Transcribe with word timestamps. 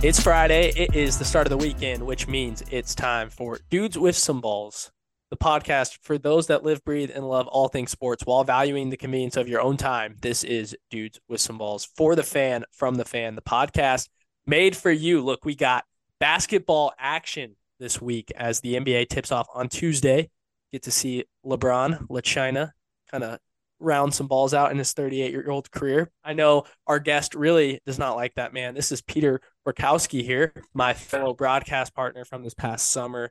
It's 0.00 0.22
Friday. 0.22 0.72
It 0.76 0.94
is 0.94 1.18
the 1.18 1.24
start 1.24 1.46
of 1.46 1.50
the 1.50 1.56
weekend, 1.58 2.02
which 2.02 2.28
means 2.28 2.62
it's 2.70 2.94
time 2.94 3.30
for 3.30 3.58
Dudes 3.68 3.98
with 3.98 4.16
Some 4.16 4.40
Balls, 4.40 4.90
the 5.28 5.36
podcast 5.36 5.98
for 6.00 6.16
those 6.16 6.46
that 6.46 6.64
live, 6.64 6.84
breathe, 6.84 7.10
and 7.12 7.28
love 7.28 7.46
all 7.48 7.68
things 7.68 7.90
sports 7.90 8.24
while 8.24 8.42
valuing 8.42 8.90
the 8.90 8.96
convenience 8.96 9.36
of 9.36 9.48
your 9.48 9.60
own 9.60 9.76
time. 9.76 10.16
This 10.22 10.44
is 10.44 10.74
Dudes 10.88 11.20
with 11.28 11.40
Some 11.42 11.58
Balls 11.58 11.84
for 11.84 12.14
the 12.14 12.22
fan, 12.22 12.64
from 12.70 12.94
the 12.94 13.04
fan, 13.04 13.34
the 13.34 13.42
podcast 13.42 14.08
made 14.46 14.76
for 14.76 14.90
you. 14.90 15.20
Look, 15.20 15.44
we 15.44 15.54
got 15.54 15.84
basketball 16.20 16.92
action 16.98 17.56
this 17.78 18.00
week 18.00 18.32
as 18.36 18.60
the 18.60 18.74
NBA 18.74 19.08
tips 19.08 19.32
off 19.32 19.48
on 19.54 19.68
Tuesday. 19.68 20.30
Get 20.72 20.82
to 20.82 20.90
see 20.90 21.24
LeBron, 21.44 22.06
La 22.08 22.20
China, 22.20 22.74
kind 23.10 23.24
of 23.24 23.38
round 23.80 24.12
some 24.12 24.26
balls 24.26 24.54
out 24.54 24.70
in 24.70 24.78
his 24.78 24.92
38 24.92 25.30
year 25.30 25.50
old 25.50 25.70
career. 25.70 26.10
I 26.24 26.32
know 26.32 26.64
our 26.86 26.98
guest 26.98 27.34
really 27.34 27.80
does 27.86 27.98
not 27.98 28.16
like 28.16 28.34
that 28.34 28.52
man. 28.52 28.74
This 28.74 28.92
is 28.92 29.00
Peter 29.02 29.40
Borkowski 29.66 30.22
here, 30.22 30.52
my 30.74 30.94
fellow 30.94 31.34
broadcast 31.34 31.94
partner 31.94 32.24
from 32.24 32.42
this 32.42 32.54
past 32.54 32.90
summer. 32.90 33.30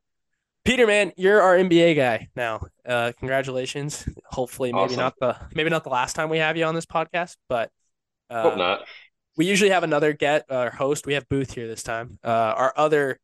Peter, 0.63 0.85
man, 0.85 1.13
you're 1.15 1.41
our 1.41 1.55
NBA 1.55 1.95
guy 1.95 2.27
now. 2.35 2.67
Uh, 2.85 3.13
congratulations. 3.19 4.07
Hopefully, 4.25 4.73
maybe 4.73 4.95
awesome. 4.95 4.97
not 4.97 5.13
the 5.19 5.37
maybe 5.53 5.69
not 5.69 5.83
the 5.83 5.89
last 5.89 6.13
time 6.13 6.29
we 6.29 6.39
have 6.39 6.57
you 6.57 6.65
on 6.65 6.75
this 6.75 6.85
podcast, 6.85 7.37
but 7.47 7.71
uh, 8.29 8.41
hope 8.41 8.57
not. 8.57 8.81
We 9.37 9.45
usually 9.45 9.69
have 9.69 9.83
another 9.83 10.13
get 10.13 10.45
uh, 10.49 10.69
host. 10.69 11.05
We 11.05 11.13
have 11.13 11.29
Booth 11.29 11.53
here 11.53 11.67
this 11.67 11.83
time. 11.83 12.19
Uh, 12.23 12.29
our 12.57 12.73
other 12.75 13.19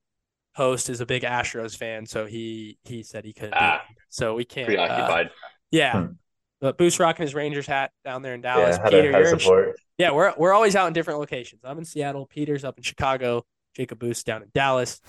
host 0.53 0.89
is 0.89 1.01
a 1.01 1.05
big 1.05 1.23
Astros 1.23 1.75
fan, 1.75 2.05
so 2.05 2.25
he 2.25 2.77
he 2.83 3.03
said 3.03 3.25
he 3.25 3.33
couldn't. 3.33 3.55
Ah, 3.55 3.81
so 4.09 4.35
we 4.35 4.45
can't. 4.45 4.67
Preoccupied. 4.67 5.27
Uh, 5.27 5.29
yeah, 5.71 6.01
hmm. 6.01 6.13
but 6.61 6.77
Booth's 6.77 6.99
rocking 6.99 7.23
his 7.23 7.35
Rangers 7.35 7.65
hat 7.65 7.91
down 8.05 8.21
there 8.21 8.33
in 8.33 8.41
Dallas. 8.41 8.77
Yeah, 8.77 8.89
Peter, 8.89 9.11
you're 9.11 9.67
in, 9.67 9.73
yeah, 9.97 10.11
we're 10.11 10.33
we're 10.37 10.53
always 10.53 10.75
out 10.75 10.87
in 10.87 10.93
different 10.93 11.19
locations. 11.19 11.61
I'm 11.63 11.77
in 11.77 11.85
Seattle. 11.85 12.25
Peter's 12.25 12.63
up 12.63 12.77
in 12.77 12.83
Chicago. 12.83 13.45
Jacob 13.75 13.99
Booth 13.99 14.23
down 14.23 14.43
in 14.43 14.49
Dallas. 14.53 15.01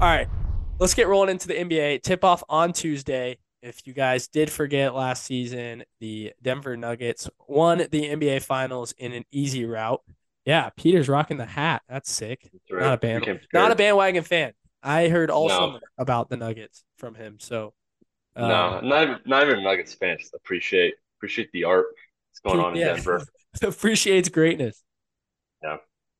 All 0.00 0.10
right, 0.10 0.28
let's 0.78 0.94
get 0.94 1.08
rolling 1.08 1.30
into 1.30 1.48
the 1.48 1.54
NBA. 1.54 2.02
Tip 2.02 2.24
off 2.24 2.42
on 2.48 2.72
Tuesday. 2.72 3.38
If 3.62 3.86
you 3.86 3.94
guys 3.94 4.28
did 4.28 4.50
forget 4.50 4.94
last 4.94 5.24
season, 5.24 5.84
the 5.98 6.34
Denver 6.42 6.76
Nuggets 6.76 7.30
won 7.48 7.78
the 7.78 7.88
NBA 7.88 8.42
Finals 8.42 8.92
in 8.98 9.12
an 9.12 9.24
easy 9.32 9.64
route. 9.64 10.02
Yeah, 10.44 10.70
Peter's 10.76 11.08
rocking 11.08 11.36
the 11.36 11.46
hat. 11.46 11.82
That's 11.88 12.10
sick. 12.10 12.42
That's 12.42 12.70
right. 12.70 12.82
Not 12.82 12.94
a 12.94 12.96
band, 12.98 13.40
not 13.52 13.72
a 13.72 13.74
bandwagon 13.74 14.22
fan. 14.22 14.52
I 14.82 15.08
heard 15.08 15.30
all 15.30 15.48
no. 15.48 15.58
summer 15.58 15.80
about 15.96 16.28
the 16.28 16.36
Nuggets 16.36 16.84
from 16.98 17.14
him. 17.14 17.38
So, 17.40 17.72
um, 18.36 18.48
no, 18.48 18.80
not 18.80 19.02
even, 19.02 19.18
not 19.24 19.42
even 19.44 19.64
Nuggets 19.64 19.94
fan. 19.94 20.18
Just 20.18 20.34
appreciate 20.34 20.94
appreciate 21.18 21.50
the 21.52 21.64
art 21.64 21.86
that's 22.30 22.40
going 22.40 22.64
on 22.64 22.76
in. 22.76 22.86
Denver. 22.86 23.22
Appreciates 23.62 24.28
greatness. 24.28 24.82
Yeah, 25.62 25.76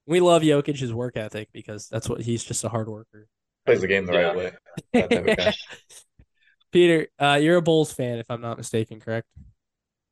we 0.07 0.21
love 0.21 0.43
Jokic's 0.43 0.93
work 0.93 1.17
ethic 1.17 1.49
because 1.53 1.89
that's 1.89 2.09
what 2.09 2.21
he's 2.21 2.45
just 2.45 2.65
a 2.65 2.69
hard 2.69 2.89
worker 2.89 3.29
plays 3.65 3.81
the 3.81 3.87
game 3.87 4.07
the 4.07 4.13
yeah. 4.13 4.33
right 4.33 4.55
way. 4.93 5.53
Peter, 6.73 7.09
uh, 7.19 7.39
you're 7.41 7.57
a 7.57 7.63
Bulls 7.63 7.93
fan, 7.93 8.19
if 8.19 8.31
I'm 8.31 8.41
not 8.41 8.57
mistaken, 8.57 9.01
correct? 9.01 9.29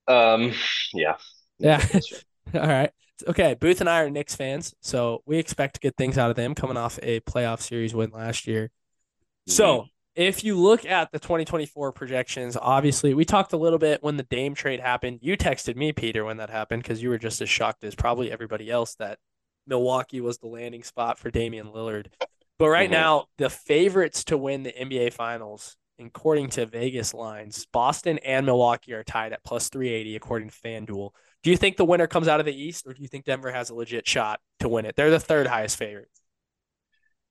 Um, 0.09 0.53
yeah. 0.95 1.17
Yeah. 1.59 1.85
All 2.55 2.61
right. 2.61 2.91
Okay. 3.27 3.55
Booth 3.55 3.81
and 3.81 3.89
I 3.89 4.01
are 4.01 4.11
Knicks 4.11 4.37
fans, 4.37 4.75
so 4.81 5.23
we 5.27 5.39
expect 5.39 5.81
good 5.81 5.97
things 5.97 6.19
out 6.19 6.31
of 6.31 6.37
them 6.37 6.55
coming 6.55 6.77
off 6.77 6.99
a 7.03 7.21
playoff 7.21 7.61
series 7.61 7.95
win 7.95 8.11
last 8.11 8.47
year. 8.47 8.65
Mm-hmm. 8.65 9.53
So 9.53 9.87
if 10.15 10.45
you 10.45 10.59
look 10.59 10.85
at 10.85 11.11
the 11.11 11.19
2024 11.19 11.93
projections, 11.93 12.57
obviously 12.61 13.15
we 13.15 13.25
talked 13.25 13.53
a 13.53 13.57
little 13.57 13.79
bit 13.79 14.03
when 14.03 14.17
the 14.17 14.25
Dame 14.25 14.55
trade 14.55 14.81
happened. 14.81 15.21
You 15.23 15.37
texted 15.37 15.77
me, 15.77 15.93
Peter, 15.93 16.25
when 16.25 16.37
that 16.37 16.51
happened 16.51 16.83
because 16.83 17.03
you 17.03 17.09
were 17.09 17.19
just 17.19 17.41
as 17.41 17.49
shocked 17.49 17.85
as 17.85 17.95
probably 17.95 18.31
everybody 18.31 18.71
else 18.71 18.95
that 18.97 19.19
Milwaukee 19.67 20.21
was 20.21 20.39
the 20.39 20.49
landing 20.49 20.83
spot 20.83 21.19
for 21.19 21.31
Damian 21.31 21.69
Lillard. 21.69 22.07
But 22.59 22.69
right 22.69 22.91
mm-hmm. 22.91 23.01
now, 23.01 23.27
the 23.39 23.51
favorites 23.51 24.25
to 24.25 24.37
win 24.37 24.63
the 24.63 24.73
NBA 24.73 25.15
Finals, 25.15 25.77
according 25.99 26.51
to 26.51 26.67
Vegas 26.67 27.15
lines, 27.15 27.67
Boston 27.73 28.19
and 28.19 28.45
Milwaukee 28.45 28.93
are 28.93 29.05
tied 29.05 29.33
at 29.33 29.45
plus 29.45 29.69
380, 29.69 30.17
according 30.17 30.51
to 30.51 30.55
FanDuel. 30.55 31.11
Do 31.43 31.51
you 31.51 31.57
think 31.57 31.77
the 31.77 31.85
winner 31.85 32.07
comes 32.07 32.29
out 32.29 32.41
of 32.41 32.47
the 32.47 32.55
East, 32.55 32.87
or 32.87 32.95
do 32.95 33.03
you 33.03 33.09
think 33.09 33.25
Denver 33.25 33.51
has 33.51 33.71
a 33.71 33.75
legit 33.75 34.07
shot 34.07 34.41
to 34.61 34.69
win 34.69 34.87
it? 34.87 34.97
They're 34.97 35.11
the 35.11 35.21
third 35.21 35.47
highest 35.47 35.77
favorite. 35.77 36.09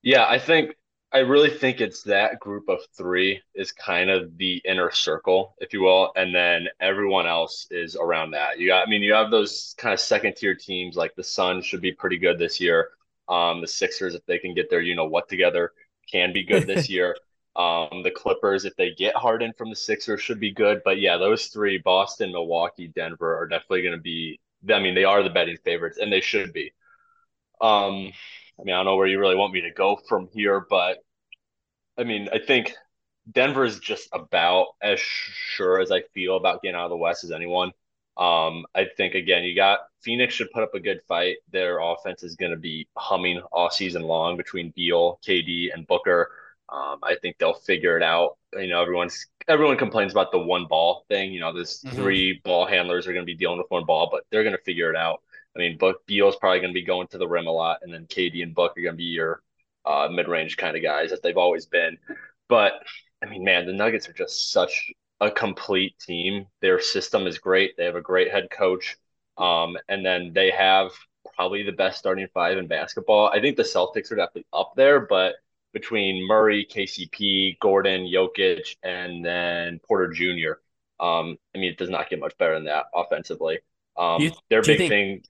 Yeah, 0.04 0.26
I 0.28 0.40
think 0.40 0.76
I 1.14 1.20
really 1.20 1.50
think 1.50 1.82
it's 1.82 2.04
that 2.04 2.40
group 2.40 2.70
of 2.70 2.80
three 2.98 3.42
is 3.54 3.72
kind 3.72 4.10
of 4.10 4.38
the 4.38 4.62
inner 4.66 4.92
circle, 4.92 5.56
if 5.60 5.74
you 5.74 5.82
will, 5.82 6.12
and 6.16 6.34
then 6.34 6.68
everyone 6.80 7.28
else 7.28 7.68
is 7.70 7.96
around 7.96 8.32
that. 8.32 8.60
You 8.60 8.68
got, 8.68 8.88
I 8.88 8.90
mean, 8.90 9.02
you 9.02 9.14
have 9.14 9.30
those 9.30 9.76
kind 9.78 9.94
of 9.94 10.00
second 10.00 10.36
tier 10.36 10.56
teams 10.56 10.96
like 10.96 11.14
the 11.16 11.24
Suns 11.24 11.66
should 11.66 11.82
be 11.82 11.92
pretty 11.92 12.18
good 12.18 12.40
this 12.40 12.60
year. 12.60 12.90
Um, 13.28 13.62
the 13.62 13.68
Sixers, 13.68 14.16
if 14.16 14.26
they 14.26 14.40
can 14.40 14.54
get 14.54 14.70
their 14.70 14.82
you 14.82 14.96
know 14.96 15.06
what 15.06 15.30
together, 15.30 15.72
can 16.12 16.34
be 16.34 16.44
good 16.44 16.66
this 16.66 16.90
year. 16.90 17.16
Um, 17.56 18.02
the 18.04 18.12
Clippers, 18.12 18.66
if 18.66 18.76
they 18.76 18.94
get 18.94 19.16
Harden 19.16 19.54
from 19.58 19.70
the 19.70 19.76
Sixers, 19.76 20.22
should 20.22 20.40
be 20.40 20.54
good. 20.54 20.82
But 20.86 21.00
yeah, 21.00 21.18
those 21.18 21.48
three, 21.48 21.78
Boston, 21.78 22.32
Milwaukee, 22.32 22.88
Denver, 22.88 23.38
are 23.38 23.48
definitely 23.48 23.84
going 23.84 23.96
to 23.96 24.02
be. 24.02 24.40
I 24.72 24.80
mean, 24.80 24.96
they 24.96 25.04
are 25.04 25.24
the 25.24 25.30
betting 25.30 25.58
favorites, 25.64 25.98
and 26.02 26.12
they 26.12 26.22
should 26.22 26.54
be. 26.54 26.72
Um, 27.60 28.12
I 28.60 28.64
mean, 28.64 28.74
I 28.74 28.80
don't 28.80 28.86
know 28.86 28.96
where 28.96 29.08
you 29.08 29.20
really 29.20 29.36
want 29.36 29.54
me 29.54 29.62
to 29.62 29.72
go 29.72 30.00
from 30.08 30.30
here, 30.32 30.66
but 30.70 31.00
I 31.98 32.04
mean, 32.04 32.30
I 32.32 32.40
think 32.40 32.74
Denver 33.32 33.66
is 33.66 33.80
just 33.80 34.10
about 34.14 34.68
as 34.82 35.00
sure 35.00 35.80
as 35.80 35.92
I 35.92 36.02
feel 36.14 36.38
about 36.38 36.62
getting 36.62 36.76
out 36.76 36.86
of 36.86 36.90
the 36.92 36.98
West 36.98 37.24
as 37.24 37.32
anyone. 37.32 37.72
Um, 38.18 38.66
I 38.76 38.86
think 38.98 39.16
again, 39.16 39.44
you 39.44 39.56
got 39.56 39.80
Phoenix 40.02 40.34
should 40.34 40.52
put 40.52 40.64
up 40.64 40.74
a 40.76 40.80
good 40.80 41.02
fight. 41.08 41.38
Their 41.52 41.80
offense 41.80 42.24
is 42.24 42.36
going 42.36 42.52
to 42.52 42.58
be 42.58 42.88
humming 42.98 43.42
all 43.52 43.70
season 43.70 44.04
long 44.04 44.38
between 44.38 44.74
Beal, 44.76 45.20
KD, 45.26 45.74
and 45.74 45.88
Booker. 45.88 46.32
Um, 46.72 47.00
I 47.04 47.16
think 47.22 47.38
they'll 47.38 47.54
figure 47.54 47.98
it 47.98 48.04
out. 48.04 48.38
You 48.54 48.68
know, 48.68 48.82
everyone's 48.82 49.28
everyone 49.48 49.78
complains 49.78 50.12
about 50.12 50.32
the 50.32 50.40
one 50.40 50.68
ball 50.68 51.06
thing. 51.10 51.32
You 51.32 51.42
know, 51.42 51.54
there's 51.54 51.82
mm-hmm. 51.82 51.96
three 51.96 52.42
ball 52.44 52.66
handlers 52.66 53.08
are 53.08 53.14
going 53.14 53.26
to 53.26 53.32
be 53.32 53.38
dealing 53.38 53.58
with 53.58 53.70
one 53.70 53.86
ball, 53.86 54.10
but 54.12 54.24
they're 54.32 54.44
going 54.44 54.56
to 54.56 54.64
figure 54.64 54.90
it 54.90 54.96
out. 54.96 55.22
I 55.56 55.60
mean, 55.60 55.78
Book 55.78 56.06
Beal's 56.06 56.38
probably 56.38 56.60
going 56.60 56.74
to 56.74 56.80
be 56.80 56.86
going 56.86 57.08
to 57.08 57.18
the 57.18 57.28
rim 57.28 57.48
a 57.48 57.52
lot, 57.52 57.80
and 57.82 57.94
then 57.94 58.06
KD 58.06 58.42
and 58.42 58.56
Book 58.56 58.78
are 58.78 58.82
going 58.82 58.94
to 58.94 58.98
be 58.98 59.04
your 59.04 59.42
uh, 59.86 60.08
mid-range 60.10 60.56
kind 60.56 60.78
of 60.78 60.84
guys 60.84 61.10
that 61.10 61.22
they've 61.22 61.38
always 61.38 61.66
been. 61.66 61.98
But 62.48 62.74
I 63.22 63.28
mean, 63.28 63.44
man, 63.44 63.66
the 63.66 63.74
Nuggets 63.74 64.08
are 64.08 64.14
just 64.14 64.52
such 64.52 64.92
a 65.20 65.30
complete 65.30 65.98
team. 66.00 66.48
Their 66.62 66.80
system 66.80 67.28
is 67.28 67.38
great. 67.38 67.78
They 67.78 67.86
have 67.86 67.96
a 67.96 68.02
great 68.02 68.32
head 68.32 68.50
coach. 68.50 68.98
Um, 69.38 69.78
and 69.88 70.06
then 70.06 70.32
they 70.34 70.52
have 70.52 70.92
probably 71.36 71.64
the 71.64 71.72
best 71.72 72.00
starting 72.00 72.28
five 72.34 72.58
in 72.58 72.68
basketball. 72.68 73.28
I 73.28 73.40
think 73.40 73.56
the 73.58 73.64
Celtics 73.64 74.12
are 74.12 74.16
definitely 74.16 74.48
up 74.52 74.74
there, 74.76 75.02
but 75.02 75.36
between 75.74 76.28
Murray, 76.28 76.68
KCP, 76.70 77.60
Gordon, 77.60 78.06
Jokic, 78.06 78.76
and 78.84 79.24
then 79.24 79.80
Porter 79.88 80.12
Jr., 80.12 80.60
um, 81.02 81.38
I 81.56 81.58
mean, 81.58 81.72
it 81.72 81.78
does 81.78 81.90
not 81.90 82.10
get 82.10 82.20
much 82.20 82.38
better 82.38 82.54
than 82.54 82.66
that 82.66 82.86
offensively. 82.94 83.60
Um, 83.98 84.22
you, 84.22 84.32
their 84.50 84.62
big 84.62 84.78
think, 84.78 84.90
thing. 84.90 85.24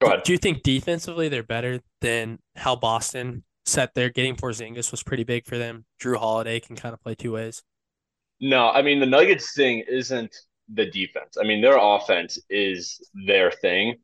Go 0.00 0.08
ahead. 0.08 0.22
Do 0.22 0.32
you 0.32 0.38
think 0.38 0.62
defensively 0.62 1.28
they're 1.28 1.42
better 1.42 1.80
than 2.00 2.38
how 2.54 2.76
Boston 2.76 3.42
set 3.64 3.94
their 3.94 4.10
getting 4.10 4.36
Porzingis 4.36 4.92
was 4.92 5.02
pretty 5.02 5.24
big 5.24 5.44
for 5.44 5.58
them? 5.58 5.84
Jrue 6.00 6.16
Holiday 6.16 6.60
can 6.60 6.76
kind 6.76 6.94
of 6.94 7.02
play 7.02 7.16
two 7.16 7.32
ways. 7.32 7.62
No, 8.40 8.70
I 8.70 8.82
mean 8.82 9.00
the 9.00 9.06
Nuggets 9.06 9.54
thing 9.54 9.82
isn't 9.88 10.34
the 10.72 10.86
defense. 10.90 11.36
I 11.40 11.44
mean 11.44 11.60
their 11.60 11.78
offense 11.80 12.38
is 12.48 13.00
their 13.26 13.50
thing. 13.50 13.96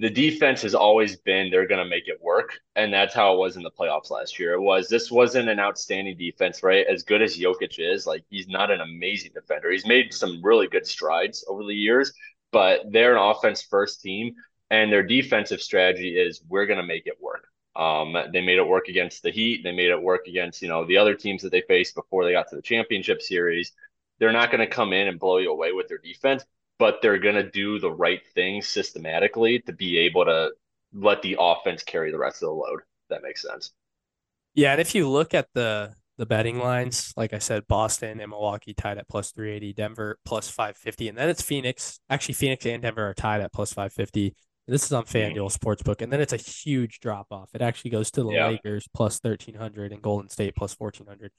The 0.00 0.10
defense 0.10 0.62
has 0.62 0.76
always 0.76 1.16
been 1.16 1.50
they're 1.50 1.66
going 1.66 1.82
to 1.82 1.88
make 1.88 2.06
it 2.06 2.22
work, 2.22 2.60
and 2.76 2.92
that's 2.92 3.14
how 3.14 3.34
it 3.34 3.38
was 3.38 3.56
in 3.56 3.64
the 3.64 3.70
playoffs 3.70 4.10
last 4.10 4.38
year. 4.38 4.52
It 4.52 4.60
was 4.60 4.88
this 4.88 5.10
wasn't 5.10 5.48
an 5.48 5.58
outstanding 5.58 6.16
defense, 6.16 6.62
right? 6.62 6.86
As 6.86 7.02
good 7.02 7.20
as 7.20 7.36
Jokic 7.36 7.78
is, 7.78 8.06
like 8.06 8.24
he's 8.30 8.46
not 8.46 8.70
an 8.70 8.80
amazing 8.80 9.32
defender. 9.34 9.72
He's 9.72 9.86
made 9.86 10.14
some 10.14 10.40
really 10.42 10.68
good 10.68 10.86
strides 10.86 11.44
over 11.48 11.64
the 11.64 11.74
years, 11.74 12.12
but 12.52 12.82
they're 12.92 13.16
an 13.16 13.22
offense 13.22 13.62
first 13.62 14.00
team, 14.00 14.36
and 14.70 14.92
their 14.92 15.02
defensive 15.02 15.60
strategy 15.60 16.16
is 16.16 16.42
we're 16.48 16.66
going 16.66 16.80
to 16.80 16.86
make 16.86 17.06
it 17.06 17.20
work. 17.20 17.48
Um, 17.74 18.16
they 18.32 18.40
made 18.40 18.58
it 18.58 18.66
work 18.66 18.88
against 18.88 19.24
the 19.24 19.30
Heat. 19.30 19.62
They 19.64 19.72
made 19.72 19.90
it 19.90 20.00
work 20.00 20.28
against 20.28 20.62
you 20.62 20.68
know 20.68 20.84
the 20.84 20.98
other 20.98 21.14
teams 21.14 21.42
that 21.42 21.50
they 21.50 21.62
faced 21.62 21.96
before 21.96 22.24
they 22.24 22.32
got 22.32 22.48
to 22.50 22.56
the 22.56 22.62
championship 22.62 23.20
series. 23.20 23.72
They're 24.20 24.32
not 24.32 24.52
going 24.52 24.60
to 24.60 24.66
come 24.66 24.92
in 24.92 25.08
and 25.08 25.18
blow 25.18 25.38
you 25.38 25.50
away 25.50 25.72
with 25.72 25.88
their 25.88 25.98
defense, 25.98 26.44
but 26.78 27.00
they're 27.02 27.18
going 27.18 27.34
to 27.34 27.50
do 27.50 27.78
the 27.78 27.90
right 27.90 28.20
thing 28.34 28.62
systematically 28.62 29.60
to 29.60 29.72
be 29.72 29.98
able 29.98 30.24
to 30.24 30.50
let 30.92 31.22
the 31.22 31.36
offense 31.38 31.82
carry 31.82 32.10
the 32.10 32.18
rest 32.18 32.42
of 32.42 32.48
the 32.48 32.52
load. 32.52 32.80
that 33.10 33.22
makes 33.22 33.42
sense. 33.42 33.72
Yeah, 34.54 34.72
and 34.72 34.80
if 34.80 34.94
you 34.94 35.08
look 35.08 35.34
at 35.34 35.48
the 35.54 35.94
the 36.16 36.26
betting 36.26 36.58
lines, 36.58 37.12
like 37.16 37.32
I 37.32 37.38
said, 37.38 37.68
Boston 37.68 38.20
and 38.20 38.30
Milwaukee 38.30 38.74
tied 38.74 38.98
at 38.98 39.08
plus 39.08 39.30
380, 39.30 39.72
Denver 39.72 40.18
plus 40.24 40.48
550, 40.48 41.08
and 41.08 41.16
then 41.16 41.28
it's 41.28 41.42
Phoenix. 41.42 42.00
Actually, 42.10 42.34
Phoenix 42.34 42.66
and 42.66 42.82
Denver 42.82 43.08
are 43.08 43.14
tied 43.14 43.40
at 43.40 43.52
plus 43.52 43.72
550 43.72 44.34
This 44.66 44.84
is 44.84 44.92
on 44.92 45.04
hmm. 45.04 45.16
FanDuel 45.16 45.56
Sportsbook, 45.56 46.02
and 46.02 46.12
then 46.12 46.20
it's 46.20 46.32
a 46.32 46.36
huge 46.36 46.98
drop 46.98 47.28
off. 47.30 47.50
It 47.54 47.62
actually 47.62 47.92
goes 47.92 48.10
to 48.12 48.24
the 48.24 48.30
Yeah. 48.30 48.48
Lakers 48.48 48.88
plus 48.92 49.20
thirteen 49.20 49.54
hundred 49.54 49.92
and 49.92 50.02
Golden 50.02 50.28
State 50.28 50.56
plus 50.56 50.74
fourteen 50.74 51.06
hundred. 51.06 51.30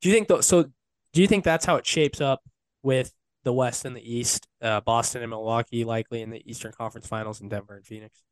Do 0.00 0.08
you 0.08 0.14
think 0.14 0.28
though? 0.28 0.40
So, 0.40 0.64
do 1.12 1.20
you 1.20 1.26
think 1.26 1.44
that's 1.44 1.66
how 1.66 1.76
it 1.76 1.86
shapes 1.86 2.20
up 2.20 2.40
with 2.82 3.12
the 3.44 3.52
West 3.52 3.84
and 3.84 3.94
the 3.94 4.02
East? 4.02 4.46
Uh, 4.62 4.80
Boston 4.80 5.22
and 5.22 5.30
Milwaukee 5.30 5.84
likely 5.84 6.22
in 6.22 6.30
the 6.30 6.42
Eastern 6.48 6.72
Conference 6.72 7.06
Finals, 7.06 7.40
and 7.40 7.50
Denver 7.50 7.74
and 7.74 7.84
Phoenix. 7.84 8.22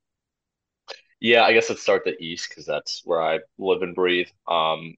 Yeah, 1.20 1.42
I 1.42 1.52
guess 1.52 1.68
let's 1.68 1.82
start 1.82 2.04
the 2.04 2.16
East 2.22 2.48
because 2.48 2.64
that's 2.64 3.02
where 3.04 3.20
I 3.20 3.40
live 3.58 3.82
and 3.82 3.94
breathe. 3.94 4.28
Um, 4.48 4.94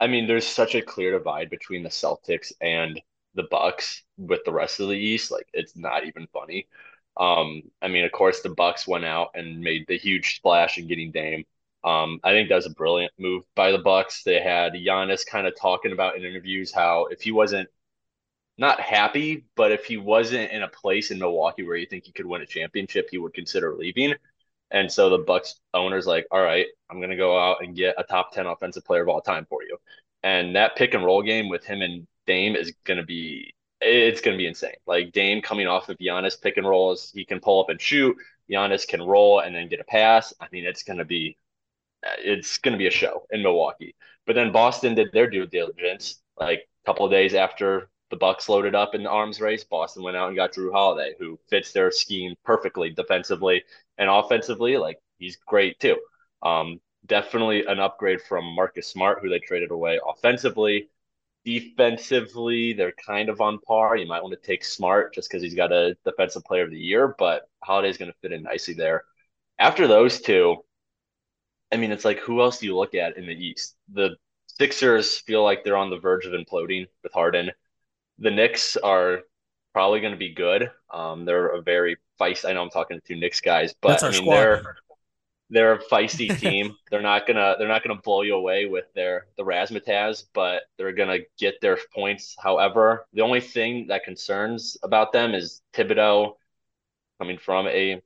I 0.00 0.06
mean, 0.06 0.26
there's 0.26 0.46
such 0.46 0.74
a 0.74 0.82
clear 0.82 1.12
divide 1.12 1.50
between 1.50 1.82
the 1.82 1.88
Celtics 1.88 2.52
and 2.60 3.00
the 3.34 3.44
Bucks 3.50 4.02
with 4.16 4.40
the 4.44 4.52
rest 4.52 4.80
of 4.80 4.88
the 4.88 4.94
East. 4.94 5.30
Like, 5.30 5.46
it's 5.52 5.76
not 5.76 6.06
even 6.06 6.26
funny. 6.32 6.66
Um, 7.16 7.62
I 7.82 7.88
mean, 7.88 8.04
of 8.04 8.12
course, 8.12 8.42
the 8.42 8.50
Bucks 8.50 8.86
went 8.86 9.04
out 9.04 9.30
and 9.34 9.60
made 9.60 9.84
the 9.88 9.98
huge 9.98 10.36
splash 10.36 10.78
in 10.78 10.88
getting 10.88 11.12
Dame. 11.12 11.44
Um, 11.84 12.20
I 12.24 12.30
think 12.32 12.48
that 12.48 12.56
was 12.56 12.66
a 12.66 12.70
brilliant 12.70 13.12
move 13.18 13.44
by 13.54 13.70
the 13.72 13.78
Bucks. 13.78 14.22
They 14.22 14.40
had 14.40 14.72
Giannis 14.72 15.26
kind 15.26 15.46
of 15.46 15.54
talking 15.58 15.92
about 15.92 16.16
in 16.16 16.24
interviews 16.24 16.72
how 16.72 17.06
if 17.06 17.20
he 17.20 17.32
wasn't 17.32 17.68
not 18.58 18.80
happy, 18.80 19.44
but 19.56 19.72
if 19.72 19.84
he 19.84 19.96
wasn't 19.96 20.50
in 20.50 20.62
a 20.62 20.68
place 20.68 21.10
in 21.10 21.18
Milwaukee 21.18 21.62
where 21.62 21.76
you 21.76 21.86
think 21.86 22.04
he 22.04 22.12
could 22.12 22.26
win 22.26 22.42
a 22.42 22.46
championship, 22.46 23.08
he 23.10 23.18
would 23.18 23.32
consider 23.34 23.74
leaving. 23.74 24.14
And 24.70 24.90
so 24.90 25.08
the 25.08 25.18
Bucks 25.18 25.60
owner's 25.72 26.06
like, 26.06 26.26
all 26.30 26.42
right, 26.42 26.66
I'm 26.90 27.00
gonna 27.00 27.16
go 27.16 27.38
out 27.38 27.62
and 27.62 27.76
get 27.76 27.94
a 27.98 28.04
top 28.04 28.32
10 28.32 28.46
offensive 28.46 28.84
player 28.84 29.02
of 29.02 29.08
all 29.08 29.20
time 29.20 29.46
for 29.48 29.62
you. 29.62 29.78
And 30.22 30.56
that 30.56 30.76
pick 30.76 30.94
and 30.94 31.04
roll 31.04 31.22
game 31.22 31.48
with 31.48 31.64
him 31.64 31.80
and 31.82 32.06
Dame 32.26 32.56
is 32.56 32.72
gonna 32.84 33.04
be 33.04 33.54
it's 33.80 34.20
gonna 34.20 34.36
be 34.36 34.46
insane. 34.46 34.74
Like 34.86 35.12
Dame 35.12 35.40
coming 35.40 35.66
off 35.66 35.88
of 35.88 35.96
Giannis 35.98 36.40
pick 36.40 36.56
and 36.56 36.66
rolls, 36.68 37.12
he 37.14 37.24
can 37.24 37.40
pull 37.40 37.62
up 37.62 37.70
and 37.70 37.80
shoot. 37.80 38.16
Giannis 38.50 38.86
can 38.86 39.02
roll 39.02 39.40
and 39.40 39.54
then 39.54 39.68
get 39.68 39.80
a 39.80 39.84
pass. 39.84 40.34
I 40.40 40.48
mean, 40.52 40.64
it's 40.66 40.82
gonna 40.82 41.04
be 41.04 41.38
it's 42.18 42.58
gonna 42.58 42.76
be 42.76 42.88
a 42.88 42.90
show 42.90 43.26
in 43.30 43.42
Milwaukee. 43.42 43.94
But 44.26 44.34
then 44.34 44.52
Boston 44.52 44.94
did 44.94 45.12
their 45.12 45.30
due 45.30 45.46
diligence. 45.46 46.20
Like 46.38 46.60
a 46.60 46.86
couple 46.86 47.06
of 47.06 47.12
days 47.12 47.34
after 47.34 47.88
the 48.10 48.16
Bucks 48.16 48.48
loaded 48.48 48.74
up 48.74 48.94
in 48.94 49.02
the 49.02 49.10
arms 49.10 49.40
race, 49.40 49.64
Boston 49.64 50.02
went 50.02 50.16
out 50.16 50.28
and 50.28 50.36
got 50.36 50.52
Jrue 50.52 50.72
Holiday, 50.72 51.14
who 51.18 51.38
fits 51.48 51.72
their 51.72 51.90
scheme 51.90 52.34
perfectly 52.44 52.90
defensively 52.90 53.64
and 53.98 54.08
offensively. 54.08 54.76
Like 54.78 54.98
he's 55.18 55.36
great 55.36 55.78
too. 55.78 55.98
Um, 56.42 56.80
definitely 57.06 57.66
an 57.66 57.80
upgrade 57.80 58.22
from 58.22 58.44
Marcus 58.54 58.86
Smart, 58.86 59.20
who 59.20 59.28
they 59.28 59.38
traded 59.40 59.70
away 59.70 60.00
offensively. 60.06 60.88
Defensively, 61.44 62.72
they're 62.74 62.92
kind 62.92 63.28
of 63.28 63.40
on 63.40 63.58
par. 63.60 63.96
You 63.96 64.06
might 64.06 64.22
want 64.22 64.34
to 64.34 64.46
take 64.46 64.64
Smart 64.64 65.14
just 65.14 65.30
because 65.30 65.42
he's 65.42 65.54
got 65.54 65.72
a 65.72 65.96
defensive 66.04 66.44
player 66.44 66.64
of 66.64 66.70
the 66.70 66.78
year, 66.78 67.14
but 67.18 67.48
Holiday's 67.62 67.98
going 67.98 68.10
to 68.10 68.18
fit 68.20 68.32
in 68.32 68.42
nicely 68.42 68.74
there. 68.74 69.04
After 69.58 69.86
those 69.86 70.20
two, 70.20 70.58
I 71.72 71.76
mean, 71.76 71.92
it's 71.92 72.04
like 72.04 72.18
who 72.20 72.40
else 72.40 72.58
do 72.58 72.66
you 72.66 72.76
look 72.76 72.94
at 72.94 73.16
in 73.16 73.26
the 73.26 73.32
East? 73.32 73.76
The 73.92 74.16
Sixers 74.46 75.18
feel 75.18 75.44
like 75.44 75.62
they're 75.62 75.76
on 75.76 75.90
the 75.90 75.98
verge 75.98 76.26
of 76.26 76.32
imploding 76.32 76.86
with 77.02 77.12
Harden. 77.12 77.50
The 78.18 78.30
Knicks 78.30 78.76
are 78.76 79.20
probably 79.72 80.00
going 80.00 80.12
to 80.12 80.18
be 80.18 80.34
good. 80.34 80.70
Um, 80.92 81.24
they're 81.24 81.48
a 81.48 81.62
very 81.62 81.96
feisty. 82.20 82.48
I 82.48 82.52
know 82.52 82.62
I'm 82.62 82.70
talking 82.70 82.98
to 83.00 83.06
two 83.06 83.16
Knicks 83.18 83.40
guys, 83.40 83.74
but 83.80 84.02
I 84.02 84.10
mean 84.10 84.22
squad. 84.22 84.36
they're 84.36 84.76
they're 85.50 85.72
a 85.74 85.84
feisty 85.84 86.36
team. 86.40 86.76
they're 86.90 87.02
not 87.02 87.26
gonna 87.26 87.54
they're 87.58 87.68
not 87.68 87.82
gonna 87.82 88.00
blow 88.02 88.22
you 88.22 88.34
away 88.34 88.66
with 88.66 88.86
their 88.94 89.26
the 89.36 89.44
razzmatazz, 89.44 90.24
but 90.34 90.62
they're 90.76 90.92
gonna 90.92 91.18
get 91.38 91.60
their 91.60 91.78
points. 91.94 92.36
However, 92.38 93.06
the 93.12 93.22
only 93.22 93.40
thing 93.40 93.86
that 93.88 94.04
concerns 94.04 94.76
about 94.82 95.12
them 95.12 95.34
is 95.34 95.62
Thibodeau 95.74 96.34
coming 97.18 97.38
from 97.38 97.66
a 97.68 98.00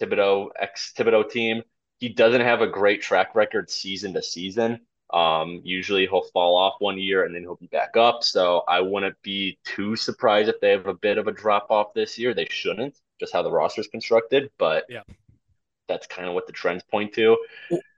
Thibodeau 0.00 0.50
ex 0.58 0.92
Thibodeau 0.96 1.28
team. 1.30 1.62
He 1.98 2.10
doesn't 2.10 2.42
have 2.42 2.60
a 2.60 2.66
great 2.66 3.02
track 3.02 3.34
record 3.34 3.70
season 3.70 4.12
to 4.14 4.22
season. 4.22 4.80
Um, 5.12 5.60
usually 5.64 6.06
he'll 6.06 6.26
fall 6.32 6.56
off 6.56 6.74
one 6.80 6.98
year 6.98 7.24
and 7.24 7.34
then 7.34 7.42
he'll 7.42 7.56
be 7.56 7.68
back 7.68 7.96
up. 7.96 8.24
So 8.24 8.64
I 8.66 8.80
wouldn't 8.80 9.20
be 9.22 9.58
too 9.64 9.94
surprised 9.96 10.48
if 10.48 10.60
they 10.60 10.70
have 10.70 10.86
a 10.86 10.94
bit 10.94 11.18
of 11.18 11.28
a 11.28 11.32
drop 11.32 11.70
off 11.70 11.94
this 11.94 12.18
year. 12.18 12.34
They 12.34 12.46
shouldn't, 12.50 12.96
just 13.20 13.32
how 13.32 13.42
the 13.42 13.50
roster's 13.50 13.86
constructed, 13.88 14.50
but 14.58 14.84
Yeah. 14.88 15.02
that's 15.88 16.06
kind 16.06 16.26
of 16.28 16.34
what 16.34 16.46
the 16.46 16.52
trends 16.52 16.82
point 16.90 17.12
to. 17.14 17.36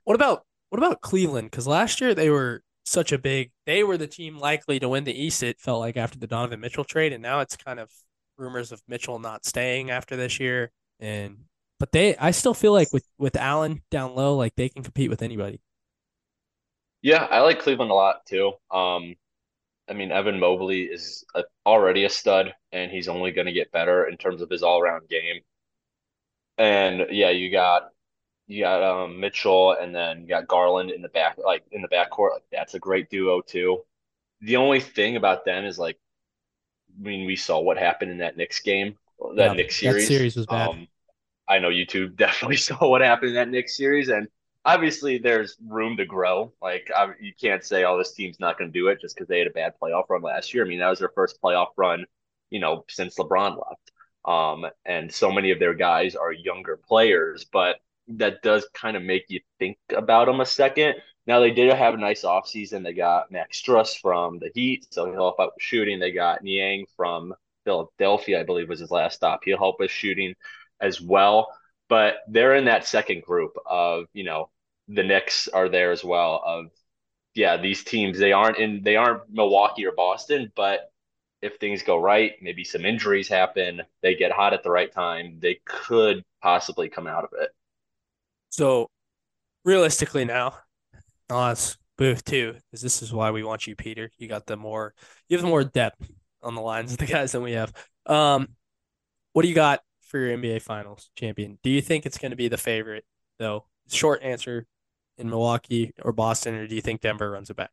What 0.04 0.14
about 0.14 0.44
what 0.70 0.78
about 0.78 1.00
Cleveland? 1.00 1.50
Because 1.50 1.66
last 1.66 2.00
year 2.00 2.14
they 2.14 2.28
were 2.28 2.62
such 2.84 3.12
a 3.12 3.18
big. 3.18 3.50
They 3.64 3.82
were 3.84 3.96
the 3.96 4.06
team 4.06 4.38
likely 4.38 4.78
to 4.80 4.88
win 4.88 5.04
the 5.04 5.18
East. 5.18 5.42
It 5.42 5.58
felt 5.60 5.80
like 5.80 5.96
after 5.96 6.18
the 6.18 6.26
Donovan 6.26 6.60
Mitchell 6.60 6.84
trade, 6.84 7.12
and 7.14 7.22
now 7.22 7.40
it's 7.40 7.56
kind 7.56 7.80
of 7.80 7.90
rumors 8.36 8.70
of 8.70 8.82
Mitchell 8.86 9.18
not 9.18 9.44
staying 9.46 9.90
after 9.90 10.14
this 10.16 10.38
year. 10.38 10.70
And 11.00 11.44
but 11.80 11.92
they, 11.92 12.16
I 12.16 12.32
still 12.32 12.54
feel 12.54 12.72
like 12.72 12.92
with 12.92 13.04
with 13.18 13.36
Allen 13.36 13.82
down 13.90 14.14
low, 14.14 14.36
like 14.36 14.54
they 14.56 14.68
can 14.68 14.82
compete 14.82 15.08
with 15.10 15.22
anybody. 15.22 15.60
Yeah, 17.02 17.24
I 17.24 17.40
like 17.40 17.60
Cleveland 17.60 17.90
a 17.90 17.94
lot 17.94 18.26
too. 18.26 18.52
Um, 18.70 19.16
I 19.88 19.94
mean, 19.94 20.12
Evan 20.12 20.40
Mobley 20.40 20.84
is 20.84 21.24
a, 21.34 21.44
already 21.66 22.04
a 22.04 22.10
stud, 22.10 22.54
and 22.72 22.90
he's 22.92 23.08
only 23.08 23.32
going 23.32 23.46
to 23.48 23.52
get 23.54 23.72
better 23.72 24.06
in 24.08 24.16
terms 24.18 24.42
of 24.42 24.50
his 24.50 24.62
all-around 24.64 25.08
game. 25.08 25.42
And 26.56 27.06
yeah, 27.10 27.30
you 27.30 27.50
got 27.50 27.90
you 28.48 28.62
got 28.62 28.82
um, 28.82 29.20
Mitchell, 29.20 29.72
and 29.74 29.94
then 29.94 30.22
you 30.22 30.28
got 30.28 30.48
Garland 30.48 30.90
in 30.92 31.02
the 31.02 31.08
back, 31.10 31.38
like 31.38 31.64
in 31.72 31.82
the 31.82 31.88
backcourt. 31.88 32.32
Like 32.34 32.44
that's 32.52 32.74
a 32.74 32.78
great 32.80 33.10
duo 33.10 33.42
too. 33.42 33.82
The 34.42 34.56
only 34.56 34.80
thing 34.80 35.16
about 35.16 35.44
them 35.44 35.64
is 35.66 35.78
like, 35.78 35.98
I 36.98 37.02
mean, 37.02 37.26
we 37.26 37.36
saw 37.36 37.60
what 37.60 37.78
happened 37.78 38.10
in 38.12 38.18
that 38.18 38.36
Knicks 38.36 38.60
game, 38.60 38.98
that 39.36 39.52
Yeah, 39.52 39.54
Knicks 39.54 39.76
that 39.82 40.00
series. 40.00 40.02
series 40.02 40.36
was 40.36 40.46
bad. 40.46 40.70
Um, 40.70 40.88
I 41.48 41.58
know 41.60 41.70
you 41.70 41.86
two 41.86 42.08
definitely 42.10 42.58
saw 42.58 42.88
what 42.88 43.02
happened 43.02 43.30
in 43.30 43.36
that 43.36 43.50
Knicks 43.50 43.76
series, 43.76 44.08
and 44.10 44.28
obviously 44.68 45.16
there's 45.16 45.56
room 45.66 45.96
to 45.96 46.04
grow. 46.04 46.52
Like 46.60 46.90
I, 46.94 47.08
you 47.20 47.32
can't 47.40 47.64
say, 47.64 47.84
"Oh, 47.84 47.96
this 47.96 48.12
team's 48.12 48.38
not 48.38 48.58
going 48.58 48.70
to 48.70 48.78
do 48.78 48.88
it" 48.88 49.00
just 49.00 49.16
because 49.16 49.28
they 49.28 49.38
had 49.38 49.48
a 49.48 49.50
bad 49.50 49.74
playoff 49.82 50.04
run 50.10 50.22
last 50.22 50.52
year. 50.52 50.64
I 50.64 50.68
mean, 50.68 50.80
that 50.80 50.90
was 50.90 50.98
their 50.98 51.12
first 51.14 51.40
playoff 51.42 51.68
run, 51.76 52.04
you 52.50 52.60
know, 52.60 52.84
since 52.88 53.16
LeBron 53.16 53.56
left. 53.56 53.92
Um, 54.24 54.66
and 54.84 55.12
so 55.12 55.32
many 55.32 55.52
of 55.52 55.58
their 55.58 55.74
guys 55.74 56.14
are 56.14 56.32
younger 56.32 56.76
players, 56.76 57.46
but 57.50 57.76
that 58.08 58.42
does 58.42 58.66
kind 58.74 58.96
of 58.96 59.02
make 59.02 59.24
you 59.28 59.40
think 59.58 59.78
about 59.96 60.26
them 60.26 60.40
a 60.40 60.46
second. 60.46 60.96
Now 61.26 61.40
they 61.40 61.50
did 61.50 61.72
have 61.72 61.94
a 61.94 61.98
nice 61.98 62.22
offseason. 62.24 62.82
They 62.82 62.92
got 62.92 63.30
Max 63.30 63.62
Strus 63.62 63.98
from 63.98 64.38
the 64.38 64.50
Heat, 64.54 64.86
so 64.90 65.06
he'll 65.06 65.14
help 65.14 65.40
out 65.40 65.52
with 65.54 65.62
shooting. 65.62 65.98
They 65.98 66.12
got 66.12 66.42
Niang 66.42 66.86
from 66.96 67.34
Philadelphia, 67.64 68.40
I 68.40 68.44
believe 68.44 68.68
was 68.68 68.80
his 68.80 68.90
last 68.90 69.16
stop. 69.16 69.40
He'll 69.44 69.58
help 69.58 69.80
with 69.80 69.90
shooting 69.90 70.34
as 70.80 71.00
well. 71.00 71.48
But 71.88 72.16
they're 72.28 72.54
in 72.54 72.66
that 72.66 72.86
second 72.86 73.22
group 73.22 73.56
of, 73.66 74.04
you 74.12 74.24
know, 74.24 74.50
the 74.88 75.02
Knicks 75.02 75.48
are 75.48 75.68
there 75.68 75.92
as 75.92 76.02
well. 76.02 76.42
Of 76.44 76.66
yeah, 77.34 77.56
these 77.56 77.84
teams 77.84 78.18
they 78.18 78.32
aren't 78.32 78.58
in 78.58 78.82
they 78.82 78.96
aren't 78.96 79.22
Milwaukee 79.30 79.86
or 79.86 79.92
Boston, 79.92 80.50
but 80.56 80.90
if 81.40 81.56
things 81.56 81.82
go 81.82 81.96
right, 81.96 82.32
maybe 82.42 82.64
some 82.64 82.84
injuries 82.84 83.28
happen, 83.28 83.82
they 84.02 84.16
get 84.16 84.32
hot 84.32 84.54
at 84.54 84.64
the 84.64 84.70
right 84.70 84.92
time, 84.92 85.38
they 85.40 85.60
could 85.64 86.24
possibly 86.42 86.88
come 86.88 87.06
out 87.06 87.24
of 87.24 87.30
it. 87.40 87.50
So 88.50 88.90
realistically 89.64 90.24
now, 90.24 90.56
ask 91.30 91.78
Booth 91.96 92.24
too, 92.24 92.54
because 92.70 92.82
this 92.82 93.02
is 93.02 93.12
why 93.12 93.30
we 93.30 93.44
want 93.44 93.66
you, 93.66 93.76
Peter. 93.76 94.10
You 94.18 94.28
got 94.28 94.46
the 94.46 94.56
more 94.56 94.94
you 95.28 95.36
have 95.36 95.44
the 95.44 95.50
more 95.50 95.64
depth 95.64 96.10
on 96.42 96.54
the 96.54 96.60
lines 96.60 96.92
of 96.92 96.98
the 96.98 97.06
guys 97.06 97.32
than 97.32 97.42
we 97.42 97.52
have. 97.52 97.72
Um, 98.06 98.48
what 99.32 99.42
do 99.42 99.48
you 99.48 99.54
got 99.54 99.80
for 100.08 100.18
your 100.18 100.36
NBA 100.36 100.62
Finals 100.62 101.10
champion? 101.14 101.58
Do 101.62 101.70
you 101.70 101.82
think 101.82 102.06
it's 102.06 102.18
going 102.18 102.30
to 102.30 102.36
be 102.36 102.48
the 102.48 102.56
favorite 102.56 103.04
though? 103.38 103.66
Short 103.90 104.22
answer 104.22 104.66
in 105.18 105.28
Milwaukee 105.28 105.92
or 106.02 106.12
Boston, 106.12 106.54
or 106.54 106.66
do 106.66 106.74
you 106.74 106.80
think 106.80 107.00
Denver 107.00 107.30
runs 107.30 107.50
it 107.50 107.56
back? 107.56 107.70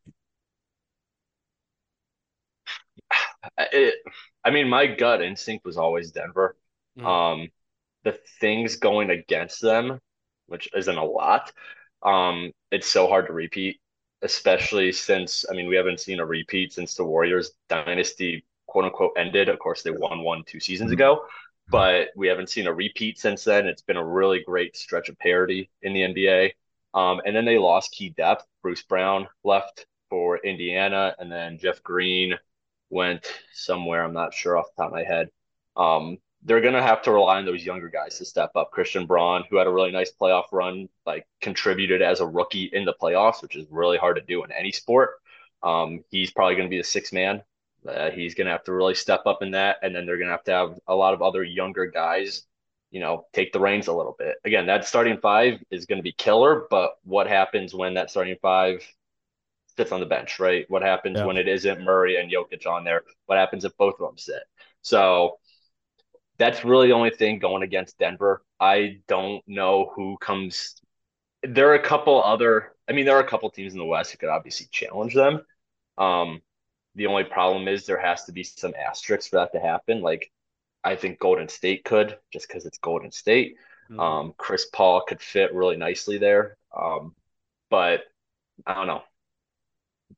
It, 3.71 3.93
I 4.43 4.49
mean, 4.49 4.67
my 4.67 4.87
gut 4.87 5.21
instinct 5.21 5.65
was 5.65 5.77
always 5.77 6.11
Denver. 6.11 6.55
Mm. 6.99 7.05
Um, 7.05 7.49
the 8.03 8.13
things 8.39 8.77
going 8.77 9.11
against 9.11 9.61
them, 9.61 9.99
which 10.47 10.69
isn't 10.75 10.97
a 10.97 11.03
lot, 11.03 11.51
um, 12.03 12.51
it's 12.71 12.87
so 12.87 13.07
hard 13.07 13.27
to 13.27 13.33
repeat, 13.33 13.79
especially 14.21 14.91
since, 14.91 15.45
I 15.49 15.53
mean, 15.55 15.67
we 15.67 15.75
haven't 15.75 15.99
seen 15.99 16.19
a 16.19 16.25
repeat 16.25 16.73
since 16.73 16.95
the 16.95 17.03
Warriors 17.03 17.51
dynasty, 17.69 18.45
quote 18.67 18.85
unquote, 18.85 19.13
ended. 19.17 19.49
Of 19.49 19.59
course, 19.59 19.81
they 19.83 19.91
won 19.91 20.21
one 20.21 20.43
two 20.45 20.59
seasons 20.59 20.91
ago, 20.91 21.25
but 21.69 22.09
we 22.15 22.27
haven't 22.27 22.49
seen 22.49 22.67
a 22.67 22.73
repeat 22.73 23.19
since 23.19 23.43
then. 23.43 23.67
It's 23.67 23.81
been 23.81 23.97
a 23.97 24.05
really 24.05 24.43
great 24.43 24.75
stretch 24.77 25.09
of 25.09 25.17
parity 25.19 25.69
in 25.81 25.93
the 25.93 26.01
NBA. 26.01 26.51
Um, 26.95 27.21
and 27.25 27.35
then 27.35 27.45
they 27.45 27.59
lost 27.59 27.91
key 27.91 28.09
depth. 28.09 28.47
Bruce 28.63 28.81
Brown 28.81 29.27
left 29.43 29.85
for 30.09 30.37
Indiana, 30.37 31.15
and 31.19 31.31
then 31.31 31.59
Jeff 31.59 31.83
Green 31.83 32.35
went 32.89 33.27
somewhere. 33.53 34.03
I'm 34.03 34.13
not 34.13 34.33
sure 34.33 34.57
off 34.57 34.67
the 34.75 34.83
top 34.83 34.91
of 34.91 34.95
my 34.95 35.03
head. 35.03 35.29
Um, 35.75 36.17
they're 36.43 36.61
going 36.61 36.73
to 36.75 36.81
have 36.81 37.01
to 37.01 37.11
rely 37.11 37.37
on 37.37 37.45
those 37.45 37.65
younger 37.65 37.89
guys 37.89 38.17
to 38.19 38.25
step 38.25 38.51
up. 38.55 38.71
Christian 38.71 39.07
Braun, 39.07 39.43
who 39.49 39.57
had 39.57 39.67
a 39.67 39.71
really 39.71 39.91
nice 39.91 40.11
playoff 40.11 40.45
run, 40.51 40.87
like 41.05 41.27
contributed 41.41 42.01
as 42.01 42.19
a 42.19 42.25
rookie 42.25 42.69
in 42.71 42.85
the 42.85 42.93
playoffs, 43.01 43.41
which 43.41 43.55
is 43.55 43.65
really 43.69 43.97
hard 43.97 44.15
to 44.15 44.21
do 44.21 44.43
in 44.43 44.51
any 44.51 44.71
sport. 44.71 45.15
Um, 45.63 46.03
he's 46.11 46.31
probably 46.31 46.55
going 46.55 46.67
to 46.67 46.73
be 46.73 46.77
the 46.77 46.83
sixth 46.83 47.11
man. 47.11 47.41
Uh, 47.87 48.11
he's 48.11 48.35
going 48.35 48.45
to 48.45 48.51
have 48.51 48.63
to 48.65 48.73
really 48.73 48.95
step 48.95 49.23
up 49.25 49.41
in 49.41 49.51
that. 49.51 49.77
And 49.81 49.95
then 49.95 50.05
they're 50.05 50.17
going 50.17 50.27
to 50.27 50.33
have 50.33 50.43
to 50.45 50.51
have 50.51 50.79
a 50.87 50.95
lot 50.95 51.13
of 51.13 51.21
other 51.21 51.43
younger 51.43 51.87
guys, 51.87 52.43
you 52.95 53.01
know, 53.01 53.25
take 53.33 53.51
the 53.51 53.59
reins 53.59 53.87
a 53.87 53.93
little 53.93 54.15
bit. 54.17 54.37
Again, 54.45 54.67
that 54.67 54.87
starting 54.87 55.17
five 55.17 55.61
is 55.69 55.85
going 55.85 55.97
to 55.97 56.01
be 56.01 56.13
killer, 56.13 56.65
but 56.69 56.91
what 57.03 57.27
happens 57.27 57.75
when 57.75 57.95
that 57.95 58.09
starting 58.09 58.37
five 58.41 58.87
sits 59.75 59.91
on 59.91 59.99
the 59.99 60.05
bench, 60.05 60.39
right? 60.39 60.65
What 60.69 60.81
happens 60.81 61.17
yeah. 61.17 61.25
when 61.25 61.35
it 61.35 61.45
isn't 61.45 61.83
Murray 61.83 62.15
and 62.15 62.31
Jokic 62.31 62.65
on 62.65 62.85
there? 62.85 63.03
What 63.25 63.37
happens 63.37 63.65
if 63.65 63.75
both 63.75 63.95
of 63.99 64.07
them 64.07 64.17
sit? 64.17 64.43
So 64.81 65.39
that's 66.37 66.63
really 66.63 66.87
the 66.87 66.93
only 66.93 67.09
thing 67.09 67.37
going 67.39 67.63
against 67.63 67.99
Denver. 67.99 68.41
I 68.61 69.01
don't 69.09 69.43
know 69.45 69.91
who 69.93 70.15
comes. 70.15 70.81
There 71.43 71.71
are 71.71 71.75
a 71.75 71.83
couple 71.83 72.23
other. 72.23 72.75
I 72.87 72.93
mean, 72.93 73.03
there 73.03 73.17
are 73.17 73.25
a 73.25 73.27
couple 73.27 73.49
teams 73.49 73.73
in 73.73 73.79
the 73.79 73.83
West 73.83 74.11
who 74.11 74.19
could 74.19 74.29
obviously 74.29 74.67
challenge 74.71 75.13
them. 75.13 75.41
Um, 75.97 76.41
the 76.95 77.07
only 77.07 77.25
problem 77.25 77.67
is 77.67 77.85
there 77.85 77.99
has 77.99 78.23
to 78.23 78.31
be 78.31 78.43
some 78.43 78.73
asterisks 78.73 79.27
for 79.27 79.35
that 79.35 79.51
to 79.51 79.59
happen. 79.59 79.99
Like, 79.99 80.31
I 80.85 80.95
think 80.95 81.19
Golden 81.19 81.49
State 81.49 81.83
could, 81.83 82.17
just 82.31 82.47
because 82.47 82.65
it's 82.65 82.77
Golden 82.77 83.11
State. 83.11 83.57
Mm-hmm. 83.89 83.99
Um, 83.99 84.33
Chris 84.37 84.67
Paul 84.71 85.01
could 85.07 85.21
fit 85.21 85.53
really 85.53 85.77
nicely 85.77 86.17
there. 86.17 86.57
Um, 86.75 87.15
but 87.69 88.03
I 88.65 88.75
don't 88.75 88.87
know. 88.87 89.03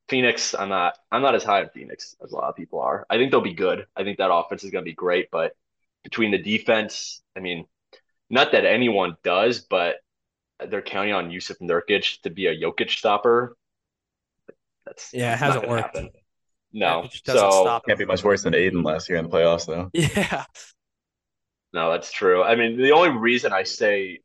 Phoenix, 0.09 0.53
I'm 0.53 0.69
not 0.69 0.97
I'm 1.11 1.21
not 1.21 1.35
as 1.35 1.43
high 1.43 1.61
on 1.61 1.69
Phoenix 1.73 2.15
as 2.23 2.31
a 2.31 2.35
lot 2.35 2.49
of 2.49 2.55
people 2.55 2.79
are. 2.81 3.05
I 3.09 3.17
think 3.17 3.31
they'll 3.31 3.41
be 3.41 3.53
good. 3.53 3.87
I 3.95 4.03
think 4.03 4.17
that 4.17 4.33
offense 4.33 4.63
is 4.63 4.71
gonna 4.71 4.83
be 4.83 4.93
great, 4.93 5.29
but 5.31 5.53
between 6.03 6.31
the 6.31 6.37
defense, 6.37 7.21
I 7.35 7.39
mean, 7.39 7.65
not 8.29 8.51
that 8.51 8.65
anyone 8.65 9.17
does, 9.23 9.61
but 9.61 9.97
they're 10.67 10.81
counting 10.81 11.13
on 11.13 11.29
Jusuf 11.29 11.59
Nurkic 11.61 12.21
to 12.21 12.29
be 12.29 12.47
a 12.47 12.55
Jokic 12.55 12.89
stopper. 12.89 13.55
That's 14.85 15.13
yeah, 15.13 15.33
it 15.33 15.39
hasn't 15.39 15.67
worked. 15.67 15.95
Happen. 15.95 16.09
No, 16.77 17.09
so 17.23 17.75
can't 17.87 17.97
be 17.99 18.05
much 18.05 18.23
worse 18.23 18.43
than 18.43 18.53
Ayton 18.53 18.83
last 18.83 19.09
year 19.09 19.17
in 19.17 19.25
the 19.25 19.31
playoffs, 19.31 19.65
though. 19.65 19.91
Yeah, 19.93 20.45
no, 21.73 21.91
that's 21.91 22.11
true. 22.11 22.43
I 22.43 22.55
mean, 22.55 22.77
the 22.77 22.91
only 22.91 23.09
reason 23.17 23.53
I 23.53 23.63
say 23.63 24.19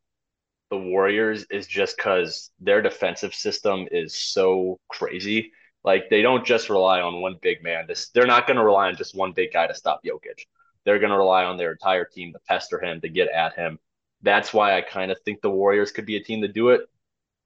the 0.71 0.79
Warriors 0.79 1.47
is 1.51 1.67
just 1.67 1.97
because 1.97 2.51
their 2.61 2.83
defensive 2.83 3.35
system 3.35 3.89
is 3.93 4.15
so 4.17 4.81
crazy. 4.89 5.53
Like 5.85 6.11
they 6.11 6.23
don't 6.23 6.47
just 6.47 6.71
rely 6.71 7.01
on 7.03 7.21
one 7.23 7.37
big 7.43 7.63
man. 7.63 7.87
This 7.89 8.11
they're 8.11 8.27
not 8.27 8.47
going 8.47 8.59
to 8.59 8.65
rely 8.65 8.89
on 8.89 8.97
just 8.97 9.17
one 9.17 9.33
big 9.33 9.53
guy 9.53 9.67
to 9.69 9.75
stop 9.75 10.03
Jokic. 10.05 10.47
They're 10.85 11.01
going 11.01 11.13
to 11.13 11.19
rely 11.19 11.45
on 11.45 11.57
their 11.59 11.73
entire 11.73 12.05
team 12.07 12.33
to 12.35 12.41
pester 12.49 12.83
him 12.85 13.01
to 13.03 13.09
get 13.09 13.29
at 13.31 13.55
him. 13.57 13.79
That's 14.23 14.55
why 14.55 14.77
I 14.77 14.83
kind 14.83 15.13
of 15.13 15.19
think 15.25 15.43
the 15.43 15.51
Warriors 15.51 15.93
could 15.93 16.07
be 16.07 16.17
a 16.17 16.25
team 16.25 16.43
to 16.43 16.49
do 16.49 16.71
it. 16.71 16.83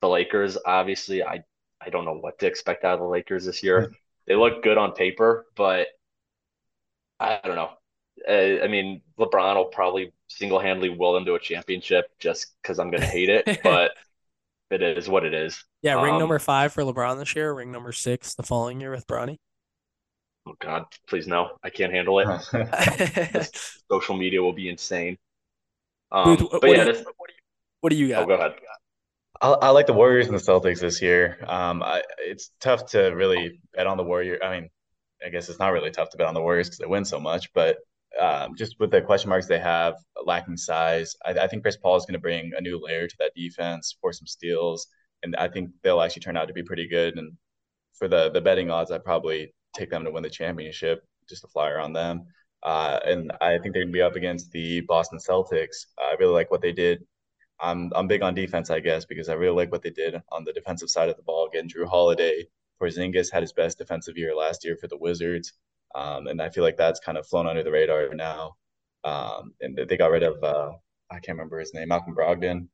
The 0.02 0.08
Lakers, 0.08 0.58
obviously, 0.66 1.22
I 1.24 1.44
I 1.80 1.90
don't 1.90 2.04
know 2.06 2.14
what 2.18 2.38
to 2.40 2.46
expect 2.46 2.84
out 2.84 2.94
of 2.94 3.00
the 3.00 3.06
Lakers 3.06 3.46
this 3.46 3.62
year. 3.62 3.92
They 4.26 4.34
look 4.34 4.62
good 4.62 4.78
on 4.78 4.92
paper, 4.92 5.46
but 5.56 5.88
I 7.20 7.40
don't 7.44 7.56
know. 7.56 7.70
Uh, 8.28 8.64
I 8.64 8.68
mean, 8.68 9.02
LeBron 9.18 9.56
will 9.56 9.66
probably 9.66 10.12
single 10.28 10.58
handedly 10.58 10.90
will 10.90 11.14
them 11.14 11.24
to 11.26 11.34
a 11.34 11.40
championship 11.40 12.06
just 12.18 12.54
because 12.60 12.78
I'm 12.78 12.90
going 12.90 13.02
to 13.02 13.06
hate 13.06 13.28
it, 13.28 13.60
but 13.62 13.92
it 14.70 14.82
is 14.82 15.08
what 15.08 15.24
it 15.24 15.34
is. 15.34 15.62
Yeah, 15.82 16.02
ring 16.02 16.14
um, 16.14 16.20
number 16.20 16.38
five 16.38 16.72
for 16.72 16.82
LeBron 16.82 17.18
this 17.18 17.36
year, 17.36 17.52
ring 17.54 17.70
number 17.70 17.92
six 17.92 18.34
the 18.34 18.42
following 18.42 18.80
year 18.80 18.90
with 18.90 19.06
Bronny. 19.06 19.38
Oh 20.48 20.54
God, 20.60 20.84
please 21.08 21.26
no, 21.26 21.50
I 21.62 21.70
can't 21.70 21.92
handle 21.92 22.20
it. 22.20 23.50
social 23.90 24.16
media 24.16 24.42
will 24.42 24.52
be 24.52 24.68
insane. 24.68 25.18
Um, 26.12 26.36
Booth, 26.36 26.48
but 26.60 26.70
yeah, 26.70 26.84
do 26.84 26.92
you, 26.92 27.04
what, 27.80 27.90
do 27.90 27.96
you, 27.96 28.08
got? 28.08 28.22
Oh, 28.22 28.26
go 28.26 28.34
ahead. 28.34 28.54
I, 29.40 29.48
I, 29.48 29.70
like 29.70 29.86
the 29.86 29.92
Warriors 29.92 30.26
and 30.28 30.36
the 30.36 30.42
Celtics 30.42 30.80
this 30.80 31.02
year. 31.02 31.38
Um, 31.46 31.82
I, 31.82 32.02
it's 32.18 32.50
tough 32.60 32.86
to 32.90 33.08
really 33.08 33.60
bet 33.74 33.86
on 33.86 33.96
the 33.96 34.04
Warrior. 34.04 34.38
I 34.42 34.60
mean, 34.60 34.70
I 35.24 35.28
guess 35.28 35.48
it's 35.48 35.58
not 35.58 35.72
really 35.72 35.90
tough 35.90 36.10
to 36.10 36.16
bet 36.16 36.26
on 36.26 36.34
the 36.34 36.40
Warriors 36.40 36.68
because 36.68 36.78
they 36.78 36.86
win 36.86 37.04
so 37.04 37.18
much, 37.18 37.52
but 37.52 37.78
um, 38.20 38.54
just 38.56 38.76
with 38.78 38.90
the 38.90 39.02
question 39.02 39.28
marks 39.28 39.46
they 39.46 39.58
have, 39.58 39.94
lacking 40.24 40.56
size, 40.56 41.14
I, 41.24 41.32
I 41.32 41.46
think 41.48 41.62
Chris 41.62 41.76
Paul 41.76 41.96
is 41.96 42.06
going 42.06 42.14
to 42.14 42.20
bring 42.20 42.52
a 42.56 42.60
new 42.60 42.80
layer 42.82 43.06
to 43.06 43.16
that 43.18 43.32
defense, 43.34 43.96
for 44.00 44.12
some 44.12 44.26
steals, 44.26 44.86
and 45.22 45.36
I 45.36 45.48
think 45.48 45.70
they'll 45.82 46.00
actually 46.00 46.22
turn 46.22 46.36
out 46.36 46.48
to 46.48 46.54
be 46.54 46.62
pretty 46.62 46.88
good. 46.88 47.16
And 47.16 47.32
for 47.94 48.08
the 48.08 48.30
the 48.30 48.40
betting 48.40 48.70
odds, 48.70 48.90
I'd 48.90 49.04
probably 49.04 49.52
take 49.74 49.90
them 49.90 50.04
to 50.04 50.10
win 50.10 50.22
the 50.22 50.30
championship, 50.30 51.04
just 51.28 51.44
a 51.44 51.48
flyer 51.48 51.78
on 51.78 51.92
them. 51.92 52.24
Uh, 52.62 52.98
and 53.04 53.32
I 53.40 53.58
think 53.58 53.74
they're 53.74 53.84
going 53.84 53.88
to 53.88 53.92
be 53.92 54.02
up 54.02 54.16
against 54.16 54.50
the 54.50 54.80
Boston 54.82 55.18
Celtics. 55.18 55.86
I 55.98 56.14
really 56.18 56.32
like 56.32 56.50
what 56.50 56.62
they 56.62 56.72
did. 56.72 57.04
I'm 57.60 57.90
I'm 57.94 58.06
big 58.06 58.22
on 58.22 58.34
defense, 58.34 58.70
I 58.70 58.80
guess, 58.80 59.04
because 59.04 59.28
I 59.28 59.34
really 59.34 59.56
like 59.56 59.72
what 59.72 59.82
they 59.82 59.90
did 59.90 60.20
on 60.30 60.44
the 60.44 60.52
defensive 60.52 60.90
side 60.90 61.08
of 61.08 61.16
the 61.16 61.22
ball. 61.22 61.48
Getting 61.52 61.70
Jrue 61.70 61.88
Holiday, 61.88 62.46
Porzingis 62.80 63.32
had 63.32 63.42
his 63.42 63.52
best 63.52 63.78
defensive 63.78 64.16
year 64.16 64.34
last 64.34 64.64
year 64.64 64.76
for 64.76 64.88
the 64.88 64.98
Wizards. 64.98 65.52
Um, 65.94 66.26
and 66.26 66.42
I 66.42 66.50
feel 66.50 66.64
like 66.64 66.76
that's 66.76 67.00
kind 67.00 67.16
of 67.16 67.26
flown 67.26 67.46
under 67.46 67.62
the 67.62 67.70
radar 67.70 68.14
now. 68.14 68.56
Um, 69.04 69.54
and 69.60 69.78
they 69.88 69.96
got 69.96 70.10
rid 70.10 70.24
of, 70.24 70.42
uh, 70.42 70.72
I 71.10 71.14
can't 71.14 71.38
remember 71.38 71.58
his 71.58 71.72
name, 71.72 71.88
Malcolm 71.88 72.14
Brogdon. 72.14 72.68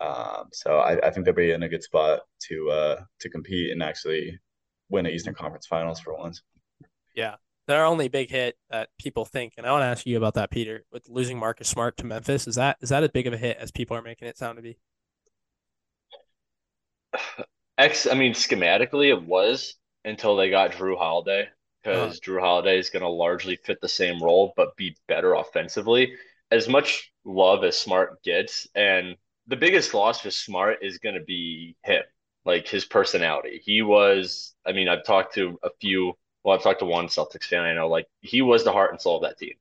Um, 0.00 0.48
so 0.52 0.78
I, 0.78 1.06
I, 1.06 1.10
think 1.10 1.24
they'll 1.24 1.34
be 1.34 1.50
in 1.52 1.62
a 1.62 1.68
good 1.68 1.82
spot 1.82 2.20
to 2.48 2.70
uh, 2.70 3.00
to 3.20 3.30
compete 3.30 3.70
and 3.70 3.82
actually 3.82 4.38
win 4.88 5.04
the 5.04 5.10
Eastern 5.10 5.34
Conference 5.34 5.66
Finals 5.66 6.00
for 6.00 6.14
once. 6.14 6.42
Yeah, 7.14 7.36
their 7.66 7.84
only 7.84 8.08
big 8.08 8.30
hit 8.30 8.56
that 8.70 8.90
people 8.98 9.24
think, 9.24 9.54
and 9.56 9.66
I 9.66 9.72
want 9.72 9.82
to 9.82 9.86
ask 9.86 10.06
you 10.06 10.16
about 10.16 10.34
that, 10.34 10.50
Peter, 10.50 10.84
with 10.92 11.08
losing 11.08 11.38
Marcus 11.38 11.68
Smart 11.68 11.96
to 11.98 12.06
Memphis. 12.06 12.46
Is 12.46 12.56
that 12.56 12.76
is 12.80 12.90
that 12.90 13.02
as 13.02 13.10
big 13.10 13.26
of 13.26 13.32
a 13.32 13.38
hit 13.38 13.56
as 13.58 13.70
people 13.70 13.96
are 13.96 14.02
making 14.02 14.28
it 14.28 14.38
sound 14.38 14.56
to 14.56 14.62
be? 14.62 14.78
X, 17.78 18.06
I 18.06 18.14
mean, 18.14 18.34
schematically, 18.34 19.08
it 19.08 19.22
was 19.22 19.74
until 20.04 20.36
they 20.36 20.50
got 20.50 20.72
Jrue 20.72 20.96
Holiday 20.96 21.48
because 21.82 22.12
uh-huh. 22.12 22.32
Jrue 22.32 22.40
Holiday 22.40 22.78
is 22.78 22.90
going 22.90 23.02
to 23.02 23.08
largely 23.08 23.56
fit 23.56 23.80
the 23.80 23.88
same 23.88 24.22
role 24.22 24.52
but 24.56 24.76
be 24.76 24.96
better 25.08 25.34
offensively. 25.34 26.14
As 26.50 26.68
much 26.68 27.12
love 27.24 27.64
as 27.64 27.78
Smart 27.78 28.22
gets, 28.22 28.68
and 28.74 29.16
the 29.46 29.56
biggest 29.56 29.92
loss 29.94 30.20
for 30.20 30.30
Smart 30.30 30.78
is 30.82 30.98
going 30.98 31.16
to 31.16 31.24
be 31.24 31.76
him, 31.82 32.02
like 32.44 32.68
his 32.68 32.84
personality. 32.84 33.60
He 33.64 33.82
was, 33.82 34.54
I 34.66 34.72
mean, 34.72 34.88
I've 34.88 35.04
talked 35.04 35.34
to 35.34 35.58
a 35.62 35.70
few, 35.80 36.14
well, 36.44 36.54
I've 36.54 36.62
talked 36.62 36.80
to 36.80 36.86
one 36.86 37.06
Celtics 37.06 37.44
fan 37.44 37.64
I 37.64 37.74
know, 37.74 37.88
like 37.88 38.06
he 38.20 38.42
was 38.42 38.64
the 38.64 38.72
heart 38.72 38.92
and 38.92 39.00
soul 39.00 39.16
of 39.16 39.22
that 39.22 39.38
team. 39.38 39.54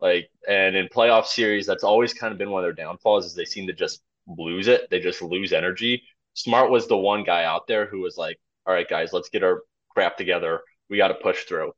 Like, 0.00 0.30
and 0.48 0.74
in 0.74 0.88
playoff 0.88 1.26
series, 1.26 1.66
that's 1.66 1.84
always 1.84 2.12
kind 2.12 2.32
of 2.32 2.38
been 2.38 2.50
one 2.50 2.64
of 2.64 2.66
their 2.66 2.84
downfalls 2.84 3.24
is 3.24 3.34
they 3.34 3.44
seem 3.44 3.68
to 3.68 3.72
just 3.72 4.02
lose 4.26 4.66
it. 4.66 4.90
They 4.90 4.98
just 4.98 5.22
lose 5.22 5.52
energy. 5.52 6.02
Smart 6.34 6.70
was 6.70 6.88
the 6.88 6.96
one 6.96 7.22
guy 7.22 7.44
out 7.44 7.68
there 7.68 7.86
who 7.86 8.00
was 8.00 8.16
like, 8.16 8.40
all 8.66 8.74
right, 8.74 8.88
guys, 8.88 9.12
let's 9.12 9.28
get 9.28 9.44
our 9.44 9.62
crap 9.94 10.16
together 10.16 10.62
we 10.92 10.98
got 10.98 11.08
to 11.08 11.14
push 11.14 11.44
through. 11.44 11.72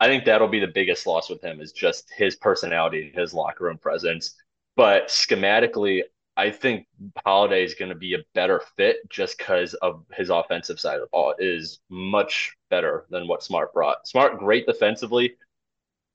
I 0.00 0.06
think 0.06 0.24
that'll 0.24 0.48
be 0.48 0.58
the 0.58 0.66
biggest 0.66 1.06
loss 1.06 1.30
with 1.30 1.42
him 1.44 1.60
is 1.60 1.70
just 1.70 2.10
his 2.16 2.34
personality, 2.34 3.12
his 3.14 3.32
locker 3.32 3.64
room 3.64 3.78
presence. 3.78 4.34
But 4.74 5.08
schematically, 5.08 6.02
I 6.36 6.50
think 6.50 6.86
Holiday 7.24 7.64
is 7.64 7.74
going 7.74 7.90
to 7.90 7.94
be 7.94 8.14
a 8.14 8.24
better 8.34 8.60
fit 8.76 9.08
just 9.08 9.38
because 9.38 9.74
of 9.74 10.04
his 10.12 10.30
offensive 10.30 10.80
side 10.80 10.96
of 10.96 11.02
the 11.02 11.08
ball 11.12 11.34
it 11.38 11.44
is 11.44 11.80
much 11.88 12.56
better 12.70 13.06
than 13.10 13.28
what 13.28 13.42
Smart 13.42 13.72
brought. 13.72 14.08
Smart, 14.08 14.38
great 14.38 14.66
defensively, 14.66 15.36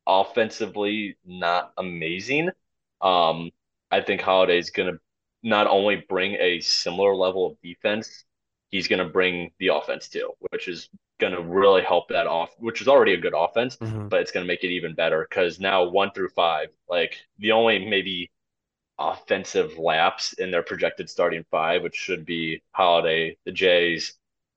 offensively, 0.05 1.17
not 1.25 1.71
amazing. 1.77 2.49
Um, 3.01 3.51
I 3.91 4.01
think 4.01 4.21
Holiday 4.21 4.57
is 4.57 4.69
going 4.69 4.93
to 4.93 4.99
not 5.41 5.67
only 5.67 6.03
bring 6.09 6.33
a 6.33 6.59
similar 6.59 7.15
level 7.15 7.47
of 7.47 7.61
defense, 7.61 8.25
he's 8.69 8.88
going 8.88 8.99
to 8.99 9.11
bring 9.11 9.51
the 9.59 9.69
offense 9.69 10.09
too, 10.09 10.31
which 10.51 10.67
is 10.67 10.89
going 11.19 11.33
to 11.33 11.41
really 11.41 11.81
help 11.81 12.09
that 12.09 12.27
off, 12.27 12.49
which 12.59 12.81
is 12.81 12.88
already 12.88 13.13
a 13.13 13.17
good 13.19 13.33
offense, 13.35 13.77
mm-hmm. 13.77 14.07
but 14.07 14.21
it's 14.21 14.31
going 14.31 14.45
to 14.45 14.47
make 14.47 14.63
it 14.63 14.69
even 14.69 14.95
better 14.95 15.25
because 15.29 15.59
now 15.59 15.88
one 15.88 16.11
through 16.11 16.29
five, 16.29 16.67
like 16.89 17.17
the 17.39 17.51
only 17.51 17.85
maybe 17.85 18.31
offensive 19.00 19.77
laps 19.77 20.34
in 20.34 20.51
their 20.51 20.63
projected 20.63 21.10
starting 21.10 21.46
five, 21.50 21.82
which 21.82 21.96
should 21.96 22.25
be 22.25 22.62
Holiday, 22.72 23.38
the 23.46 23.51
Jays, 23.51 24.13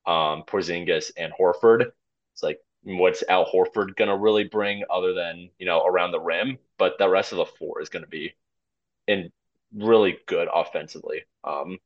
um, 0.07 0.43
Porzingis, 0.47 1.13
and 1.17 1.33
Horford. 1.33 1.93
It's 2.35 2.43
like 2.43 2.61
what's 2.83 3.23
Al 3.29 3.47
Horford 3.47 3.97
to 3.97 4.17
really 4.17 4.45
bring 4.45 4.85
other 4.91 5.15
than 5.15 5.49
you 5.59 5.67
know 5.67 5.85
around 5.85 6.11
the 6.11 6.21
rim, 6.21 6.59
but 6.79 6.99
the 6.99 7.09
rest 7.09 7.33
of 7.33 7.39
the 7.39 7.47
four 7.47 7.81
is 7.81 7.89
going 7.89 8.05
to 8.05 8.11
be 8.11 8.35
in 9.07 9.31
really 9.75 10.19
good 10.27 10.49
offensively. 10.53 11.23
Um, 11.45 11.79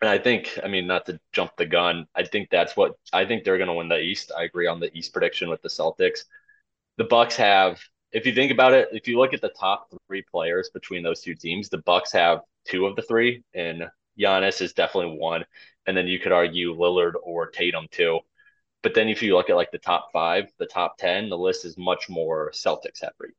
and 0.00 0.10
I 0.10 0.18
think, 0.18 0.58
I 0.62 0.68
mean, 0.68 0.86
not 0.86 1.06
to 1.06 1.18
jump 1.32 1.56
the 1.56 1.66
gun, 1.66 2.06
I 2.14 2.24
think 2.24 2.50
that's 2.50 2.76
what 2.76 2.92
I 3.12 3.24
think 3.24 3.44
they're 3.44 3.58
to 3.58 3.72
win 3.72 3.88
the 3.88 4.00
East. 4.00 4.32
I 4.36 4.44
agree 4.44 4.66
on 4.66 4.80
the 4.80 4.94
East 4.96 5.12
prediction 5.12 5.48
with 5.48 5.62
the 5.62 5.68
Celtics. 5.68 6.24
The 6.98 7.04
Bucks 7.04 7.36
have, 7.36 7.80
if 8.14 8.24
you 8.24 8.32
think 8.32 8.52
about 8.52 8.72
it, 8.72 8.88
if 8.92 9.08
you 9.08 9.18
look 9.18 9.34
at 9.34 9.40
the 9.40 9.50
top 9.50 9.88
three 10.06 10.22
players 10.22 10.70
between 10.72 11.02
those 11.02 11.20
two 11.20 11.34
teams, 11.34 11.68
the 11.68 11.78
Bucks 11.78 12.12
have 12.12 12.40
two 12.64 12.86
of 12.86 12.94
the 12.94 13.02
three, 13.02 13.42
and 13.54 13.84
Giannis 14.18 14.62
is 14.62 14.72
definitely 14.72 15.18
one. 15.18 15.44
And 15.86 15.96
then 15.96 16.06
you 16.06 16.20
could 16.20 16.32
argue 16.32 16.74
Lillard 16.74 17.14
or 17.22 17.50
Tatum 17.50 17.88
too. 17.90 18.20
But 18.82 18.94
then 18.94 19.08
if 19.08 19.22
you 19.22 19.34
look 19.34 19.50
at 19.50 19.56
like 19.56 19.72
the 19.72 19.78
top 19.78 20.10
five, 20.12 20.44
the 20.58 20.66
top 20.66 20.96
ten, 20.96 21.28
the 21.28 21.36
list 21.36 21.64
is 21.64 21.76
much 21.76 22.08
more 22.08 22.52
Celtics 22.52 23.00
heavy. 23.00 23.34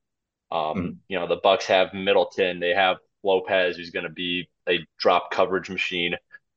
Um, 0.52 0.60
mm-hmm. 0.78 0.90
You 1.08 1.20
know, 1.20 1.28
the 1.28 1.38
Bucks 1.38 1.66
have 1.68 1.94
Middleton, 1.94 2.60
they 2.60 2.74
have 2.74 2.98
Lopez, 3.24 3.78
who's 3.78 3.92
going 3.92 4.04
to 4.04 4.10
be 4.10 4.50
a 4.68 4.86
drop 5.00 5.32
coverage 5.32 5.70
machine. 5.70 6.16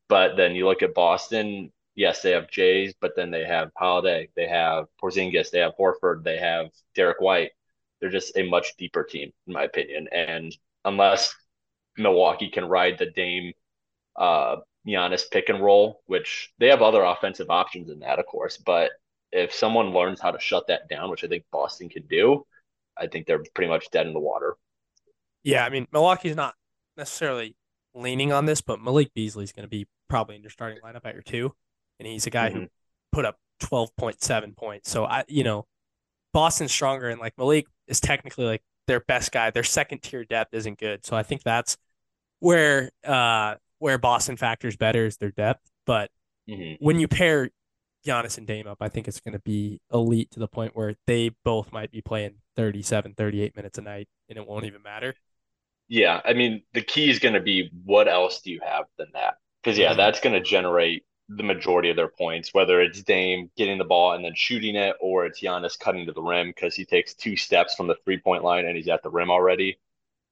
But 0.08 0.36
then 0.36 0.56
you 0.56 0.66
look 0.66 0.82
at 0.82 0.94
Boston, 0.94 1.70
yes, 1.94 2.22
they 2.22 2.32
have 2.32 2.50
Jays, 2.50 2.94
but 3.00 3.14
then 3.14 3.30
they 3.30 3.44
have 3.44 3.70
Holiday, 3.76 4.28
they 4.34 4.48
have 4.48 4.86
Porzingis, 5.00 5.50
they 5.50 5.60
have 5.60 5.76
Horford, 5.78 6.24
they 6.24 6.38
have 6.38 6.70
Derrick 6.94 7.20
White. 7.20 7.52
They're 8.00 8.10
just 8.10 8.36
a 8.36 8.48
much 8.48 8.76
deeper 8.76 9.04
team, 9.04 9.32
in 9.46 9.52
my 9.52 9.64
opinion. 9.64 10.08
And 10.12 10.56
unless 10.84 11.34
Milwaukee 11.96 12.50
can 12.50 12.64
ride 12.64 12.98
the 12.98 13.10
Dame 13.10 13.52
uh 14.16 14.56
Giannis 14.86 15.30
pick 15.30 15.48
and 15.48 15.62
roll, 15.62 16.02
which 16.06 16.52
they 16.58 16.68
have 16.68 16.80
other 16.82 17.02
offensive 17.02 17.50
options 17.50 17.90
in 17.90 17.98
that, 18.00 18.18
of 18.18 18.26
course. 18.26 18.56
But 18.56 18.92
if 19.32 19.52
someone 19.52 19.90
learns 19.90 20.20
how 20.20 20.30
to 20.30 20.40
shut 20.40 20.68
that 20.68 20.88
down, 20.88 21.10
which 21.10 21.24
I 21.24 21.26
think 21.26 21.44
Boston 21.52 21.88
can 21.88 22.06
do, 22.06 22.46
I 22.96 23.06
think 23.06 23.26
they're 23.26 23.42
pretty 23.54 23.68
much 23.68 23.90
dead 23.90 24.06
in 24.06 24.14
the 24.14 24.20
water. 24.20 24.56
Yeah, 25.42 25.64
I 25.64 25.68
mean 25.68 25.86
Milwaukee's 25.92 26.36
not 26.36 26.54
necessarily 26.96 27.54
leaning 27.94 28.32
on 28.32 28.46
this, 28.46 28.60
but 28.60 28.80
Malik 28.80 29.12
Beasley 29.14 29.44
is 29.44 29.52
going 29.52 29.64
to 29.64 29.68
be 29.68 29.86
probably 30.08 30.36
in 30.36 30.42
your 30.42 30.50
starting 30.50 30.78
lineup 30.82 31.04
at 31.04 31.14
your 31.14 31.22
two, 31.22 31.54
and 31.98 32.08
he's 32.08 32.26
a 32.26 32.30
guy 32.30 32.48
mm-hmm. 32.48 32.60
who 32.60 32.68
put 33.12 33.24
up 33.24 33.36
twelve 33.60 33.94
point 33.96 34.22
seven 34.22 34.54
points. 34.54 34.90
So 34.90 35.04
I, 35.04 35.24
you 35.28 35.44
know, 35.44 35.66
Boston's 36.32 36.72
stronger, 36.72 37.08
and 37.08 37.20
like 37.20 37.36
Malik 37.38 37.66
is 37.86 38.00
technically 38.00 38.44
like 38.44 38.62
their 38.86 39.00
best 39.00 39.32
guy. 39.32 39.50
Their 39.50 39.64
second 39.64 40.02
tier 40.02 40.24
depth 40.24 40.54
isn't 40.54 40.78
good, 40.78 41.04
so 41.04 41.16
I 41.16 41.22
think 41.22 41.42
that's 41.42 41.76
where 42.40 42.90
uh 43.04 43.56
where 43.78 43.98
Boston 43.98 44.36
factors 44.36 44.76
better 44.76 45.06
is 45.06 45.16
their 45.16 45.30
depth. 45.30 45.68
But 45.86 46.10
mm-hmm. 46.48 46.84
when 46.84 46.98
you 46.98 47.08
pair 47.08 47.50
Giannis 48.06 48.38
and 48.38 48.46
Dame 48.46 48.66
up, 48.66 48.78
I 48.80 48.88
think 48.88 49.08
it's 49.08 49.20
going 49.20 49.32
to 49.32 49.40
be 49.40 49.80
elite 49.92 50.30
to 50.32 50.40
the 50.40 50.48
point 50.48 50.76
where 50.76 50.94
they 51.06 51.30
both 51.44 51.72
might 51.72 51.90
be 51.90 52.00
playing 52.00 52.36
37, 52.56 53.14
38 53.14 53.56
minutes 53.56 53.78
a 53.78 53.82
night, 53.82 54.08
and 54.28 54.38
it 54.38 54.46
won't 54.46 54.64
even 54.64 54.82
matter. 54.82 55.14
Yeah, 55.88 56.20
I 56.24 56.34
mean, 56.34 56.62
the 56.74 56.82
key 56.82 57.08
is 57.08 57.18
going 57.18 57.34
to 57.34 57.40
be 57.40 57.70
what 57.84 58.08
else 58.08 58.42
do 58.42 58.50
you 58.50 58.60
have 58.64 58.84
than 58.98 59.08
that? 59.14 59.34
Because 59.62 59.78
yeah, 59.78 59.90
mm-hmm. 59.90 59.98
that's 59.98 60.20
going 60.20 60.34
to 60.34 60.40
generate 60.40 61.04
the 61.28 61.42
majority 61.42 61.90
of 61.90 61.96
their 61.96 62.08
points, 62.08 62.54
whether 62.54 62.80
it's 62.80 63.02
Dame 63.02 63.50
getting 63.56 63.78
the 63.78 63.84
ball 63.84 64.12
and 64.12 64.24
then 64.24 64.34
shooting 64.34 64.76
it, 64.76 64.96
or 65.00 65.26
it's 65.26 65.40
Giannis 65.40 65.78
cutting 65.78 66.06
to 66.06 66.12
the 66.12 66.22
rim 66.22 66.48
because 66.48 66.74
he 66.74 66.84
takes 66.84 67.14
two 67.14 67.36
steps 67.36 67.74
from 67.74 67.86
the 67.86 67.96
three 68.04 68.18
point 68.18 68.44
line 68.44 68.66
and 68.66 68.76
he's 68.76 68.88
at 68.88 69.02
the 69.02 69.10
rim 69.10 69.30
already. 69.30 69.78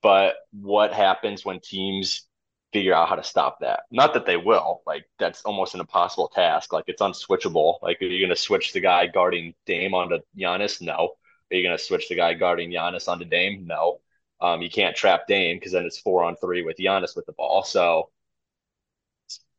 But 0.02 0.36
what 0.52 0.92
happens 0.92 1.44
when 1.44 1.60
teams 1.60 2.26
figure 2.72 2.94
out 2.94 3.08
how 3.08 3.16
to 3.16 3.22
stop 3.24 3.60
that? 3.60 3.80
Not 3.90 4.14
that 4.14 4.26
they 4.26 4.36
will, 4.36 4.82
like 4.86 5.04
that's 5.18 5.42
almost 5.42 5.74
an 5.74 5.80
impossible 5.80 6.28
task. 6.28 6.72
Like 6.72 6.84
it's 6.88 7.02
unswitchable. 7.02 7.82
Like 7.82 8.00
are 8.00 8.06
you 8.06 8.20
going 8.20 8.30
to 8.30 8.36
switch 8.40 8.72
the 8.72 8.80
guy 8.80 9.06
guarding 9.06 9.54
Dame 9.66 9.94
onto 9.94 10.18
Giannis? 10.38 10.80
No. 10.80 11.14
Are 11.50 11.56
you 11.56 11.62
going 11.62 11.76
to 11.76 11.82
switch 11.82 12.08
the 12.08 12.16
guy 12.16 12.34
guarding 12.34 12.70
Giannis 12.70 13.08
onto 13.08 13.24
Dame? 13.24 13.66
No. 13.66 14.00
Um, 14.40 14.62
you 14.62 14.70
can't 14.70 14.96
trap 14.96 15.26
Dame 15.26 15.56
because 15.56 15.72
then 15.72 15.84
it's 15.84 15.98
four 15.98 16.24
on 16.24 16.36
three 16.36 16.62
with 16.62 16.76
Giannis 16.78 17.16
with 17.16 17.26
the 17.26 17.32
ball. 17.32 17.62
So, 17.62 18.10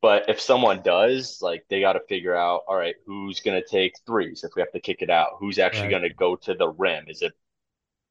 but 0.01 0.29
if 0.29 0.39
someone 0.39 0.81
does, 0.83 1.39
like 1.41 1.65
they 1.69 1.79
got 1.81 1.93
to 1.93 2.01
figure 2.07 2.35
out, 2.35 2.61
all 2.67 2.75
right, 2.75 2.95
who's 3.05 3.39
going 3.39 3.59
to 3.61 3.67
take 3.67 3.95
threes 4.05 4.43
if 4.43 4.51
we 4.55 4.61
have 4.61 4.71
to 4.71 4.79
kick 4.79 5.01
it 5.01 5.09
out? 5.09 5.37
Who's 5.39 5.59
actually 5.59 5.83
right. 5.83 5.91
going 5.91 6.03
to 6.03 6.13
go 6.13 6.35
to 6.35 6.53
the 6.53 6.69
rim? 6.69 7.05
Is 7.07 7.21
it 7.21 7.33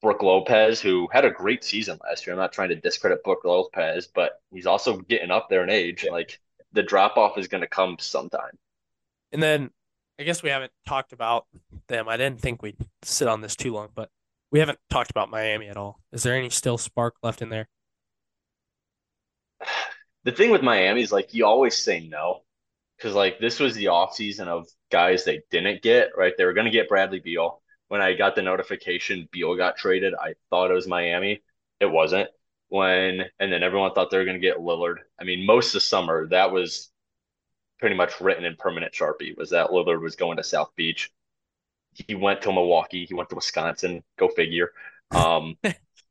Brook 0.02 0.22
Lopez, 0.22 0.80
who 0.80 1.08
had 1.12 1.24
a 1.24 1.30
great 1.30 1.64
season 1.64 1.98
last 2.02 2.26
year? 2.26 2.34
I'm 2.34 2.40
not 2.40 2.52
trying 2.52 2.70
to 2.70 2.76
discredit 2.76 3.22
Brook 3.22 3.44
Lopez, 3.44 4.08
but 4.12 4.40
he's 4.52 4.66
also 4.66 4.98
getting 4.98 5.30
up 5.30 5.48
there 5.48 5.62
in 5.62 5.70
age. 5.70 6.06
Like 6.10 6.40
the 6.72 6.82
drop 6.82 7.16
off 7.16 7.38
is 7.38 7.48
going 7.48 7.62
to 7.62 7.68
come 7.68 7.96
sometime. 8.00 8.58
And 9.32 9.42
then 9.42 9.70
I 10.18 10.24
guess 10.24 10.42
we 10.42 10.50
haven't 10.50 10.72
talked 10.86 11.12
about 11.12 11.46
them. 11.88 12.08
I 12.08 12.16
didn't 12.16 12.40
think 12.40 12.62
we'd 12.62 12.76
sit 13.02 13.28
on 13.28 13.42
this 13.42 13.54
too 13.54 13.72
long, 13.72 13.88
but 13.94 14.10
we 14.50 14.58
haven't 14.58 14.78
talked 14.90 15.10
about 15.10 15.30
Miami 15.30 15.68
at 15.68 15.76
all. 15.76 16.00
Is 16.12 16.22
there 16.22 16.34
any 16.34 16.50
still 16.50 16.78
spark 16.78 17.14
left 17.22 17.42
in 17.42 17.48
there? 17.48 17.68
The 20.26 20.32
thing 20.32 20.50
with 20.50 20.62
Miami 20.62 21.00
is 21.00 21.12
like 21.12 21.32
you 21.32 21.46
always 21.46 21.74
say 21.82 22.06
no 22.06 22.42
because 22.96 23.14
like 23.14 23.38
this 23.40 23.58
was 23.58 23.74
the 23.74 23.86
offseason 23.86 24.48
of 24.48 24.68
guys 24.90 25.24
they 25.24 25.40
didn't 25.50 25.82
get, 25.82 26.10
right? 26.16 26.34
They 26.36 26.44
were 26.44 26.52
going 26.52 26.66
to 26.66 26.70
get 26.70 26.88
Bradley 26.88 27.20
Beal. 27.20 27.62
When 27.88 28.02
I 28.02 28.12
got 28.12 28.34
the 28.34 28.42
notification 28.42 29.28
Beal 29.32 29.56
got 29.56 29.78
traded, 29.78 30.12
I 30.14 30.34
thought 30.50 30.70
it 30.70 30.74
was 30.74 30.86
Miami. 30.86 31.42
It 31.80 31.86
wasn't. 31.86 32.28
When 32.68 33.22
and 33.40 33.50
then 33.50 33.62
everyone 33.62 33.94
thought 33.94 34.10
they 34.10 34.18
were 34.18 34.24
going 34.24 34.40
to 34.40 34.46
get 34.46 34.58
Lillard. 34.58 34.96
I 35.18 35.24
mean, 35.24 35.46
most 35.46 35.68
of 35.68 35.74
the 35.74 35.80
summer 35.80 36.26
that 36.28 36.52
was 36.52 36.90
pretty 37.78 37.94
much 37.94 38.20
written 38.20 38.44
in 38.44 38.56
permanent 38.56 38.92
Sharpie 38.92 39.36
was 39.38 39.50
that 39.50 39.70
Lillard 39.70 40.02
was 40.02 40.16
going 40.16 40.36
to 40.36 40.44
South 40.44 40.72
Beach 40.76 41.10
he 42.06 42.14
went 42.14 42.42
to 42.42 42.52
Milwaukee, 42.52 43.06
he 43.06 43.14
went 43.14 43.28
to 43.30 43.36
Wisconsin, 43.36 44.02
go 44.18 44.28
figure. 44.28 44.72
Um, 45.10 45.56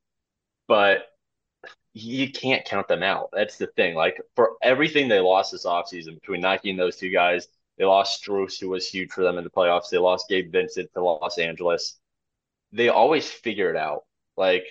but 0.67 1.05
you 1.95 2.29
can't 2.29 2.65
count 2.65 2.89
them 2.89 3.03
out. 3.03 3.29
That's 3.31 3.57
the 3.57 3.67
thing. 3.67 3.95
Like 3.95 4.19
for 4.35 4.57
everything 4.61 5.07
they 5.07 5.21
lost 5.21 5.53
this 5.53 5.65
offseason 5.65 6.15
between 6.15 6.41
Nike 6.41 6.69
and 6.69 6.77
those 6.77 6.97
two 6.97 7.09
guys, 7.09 7.47
they 7.77 7.85
lost 7.85 8.21
Strus, 8.21 8.59
who 8.59 8.67
was 8.67 8.87
huge 8.87 9.11
for 9.11 9.23
them 9.23 9.37
in 9.37 9.45
the 9.45 9.49
playoffs. 9.49 9.89
They 9.89 9.97
lost 9.97 10.27
Gabe 10.27 10.51
Vincent 10.51 10.89
to 10.93 11.01
Los 11.01 11.37
Angeles. 11.37 11.97
They 12.73 12.89
always 12.89 13.31
figure 13.31 13.69
it 13.69 13.77
out. 13.77 14.03
Like 14.35 14.65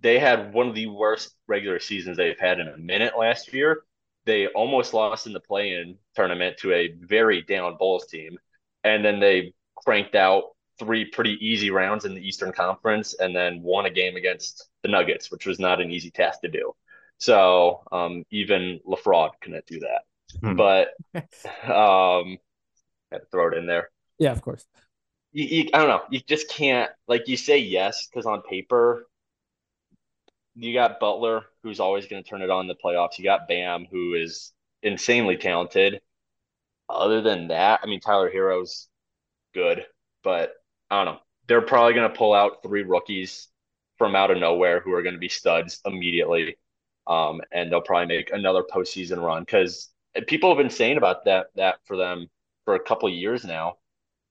they 0.00 0.18
had 0.18 0.54
one 0.54 0.68
of 0.68 0.74
the 0.74 0.86
worst 0.86 1.34
regular 1.46 1.80
seasons 1.80 2.16
they've 2.16 2.40
had 2.40 2.58
in 2.58 2.68
a 2.68 2.78
minute 2.78 3.12
last 3.18 3.52
year. 3.52 3.82
They 4.24 4.46
almost 4.46 4.94
lost 4.94 5.26
in 5.26 5.34
the 5.34 5.40
play-in 5.40 5.98
tournament 6.14 6.56
to 6.58 6.72
a 6.72 6.94
very 6.98 7.42
down 7.42 7.76
Bulls 7.76 8.06
team, 8.06 8.38
and 8.84 9.04
then 9.04 9.20
they 9.20 9.52
cranked 9.76 10.14
out 10.14 10.44
three 10.78 11.04
pretty 11.04 11.36
easy 11.46 11.70
rounds 11.70 12.06
in 12.06 12.14
the 12.14 12.26
Eastern 12.26 12.52
Conference 12.52 13.14
and 13.20 13.36
then 13.36 13.62
won 13.62 13.84
a 13.84 13.90
game 13.90 14.16
against 14.16 14.69
the 14.82 14.88
Nuggets, 14.88 15.30
which 15.30 15.46
was 15.46 15.58
not 15.58 15.80
an 15.80 15.90
easy 15.90 16.10
task 16.10 16.40
to 16.42 16.48
do. 16.48 16.74
So 17.18 17.82
um, 17.92 18.24
even 18.30 18.80
LaFraud 18.86 19.32
couldn't 19.42 19.66
do 19.66 19.80
that. 19.80 20.02
Hmm. 20.40 20.56
But 20.56 20.88
um, 21.70 22.38
had 23.12 23.18
to 23.18 23.26
throw 23.30 23.48
it 23.48 23.58
in 23.58 23.66
there. 23.66 23.90
Yeah, 24.18 24.32
of 24.32 24.42
course. 24.42 24.66
You, 25.32 25.44
you, 25.44 25.70
I 25.74 25.78
don't 25.78 25.88
know. 25.88 26.02
You 26.10 26.20
just 26.26 26.48
can't 26.48 26.90
like 27.06 27.28
you 27.28 27.36
say 27.36 27.58
yes 27.58 28.06
because 28.06 28.26
on 28.26 28.42
paper 28.42 29.06
you 30.54 30.74
got 30.74 30.98
Butler 30.98 31.44
who's 31.62 31.80
always 31.80 32.06
going 32.06 32.22
to 32.22 32.28
turn 32.28 32.42
it 32.42 32.50
on 32.50 32.62
in 32.62 32.68
the 32.68 32.74
playoffs. 32.74 33.18
You 33.18 33.24
got 33.24 33.48
Bam 33.48 33.86
who 33.90 34.14
is 34.14 34.52
insanely 34.82 35.36
talented. 35.36 36.00
Other 36.88 37.20
than 37.22 37.48
that, 37.48 37.80
I 37.82 37.86
mean 37.86 38.00
Tyler 38.00 38.30
Herro's 38.30 38.88
good, 39.54 39.86
but 40.24 40.52
I 40.90 41.04
don't 41.04 41.14
know. 41.14 41.20
They're 41.46 41.62
probably 41.62 41.94
going 41.94 42.10
to 42.10 42.16
pull 42.16 42.34
out 42.34 42.62
three 42.62 42.82
rookies 42.82 43.48
from 44.00 44.16
out 44.16 44.30
of 44.30 44.38
nowhere 44.38 44.80
who 44.80 44.94
are 44.94 45.02
going 45.02 45.14
to 45.14 45.20
be 45.20 45.28
studs 45.28 45.82
immediately. 45.84 46.56
Um, 47.06 47.42
and 47.52 47.70
they'll 47.70 47.82
probably 47.82 48.06
make 48.06 48.32
another 48.32 48.62
postseason 48.62 49.22
run 49.22 49.42
because 49.42 49.90
people 50.26 50.48
have 50.48 50.56
been 50.56 50.70
saying 50.70 50.96
about 50.96 51.26
that 51.26 51.48
that 51.56 51.80
for 51.84 51.98
them 51.98 52.28
for 52.64 52.76
a 52.76 52.80
couple 52.80 53.10
years 53.10 53.44
now, 53.44 53.74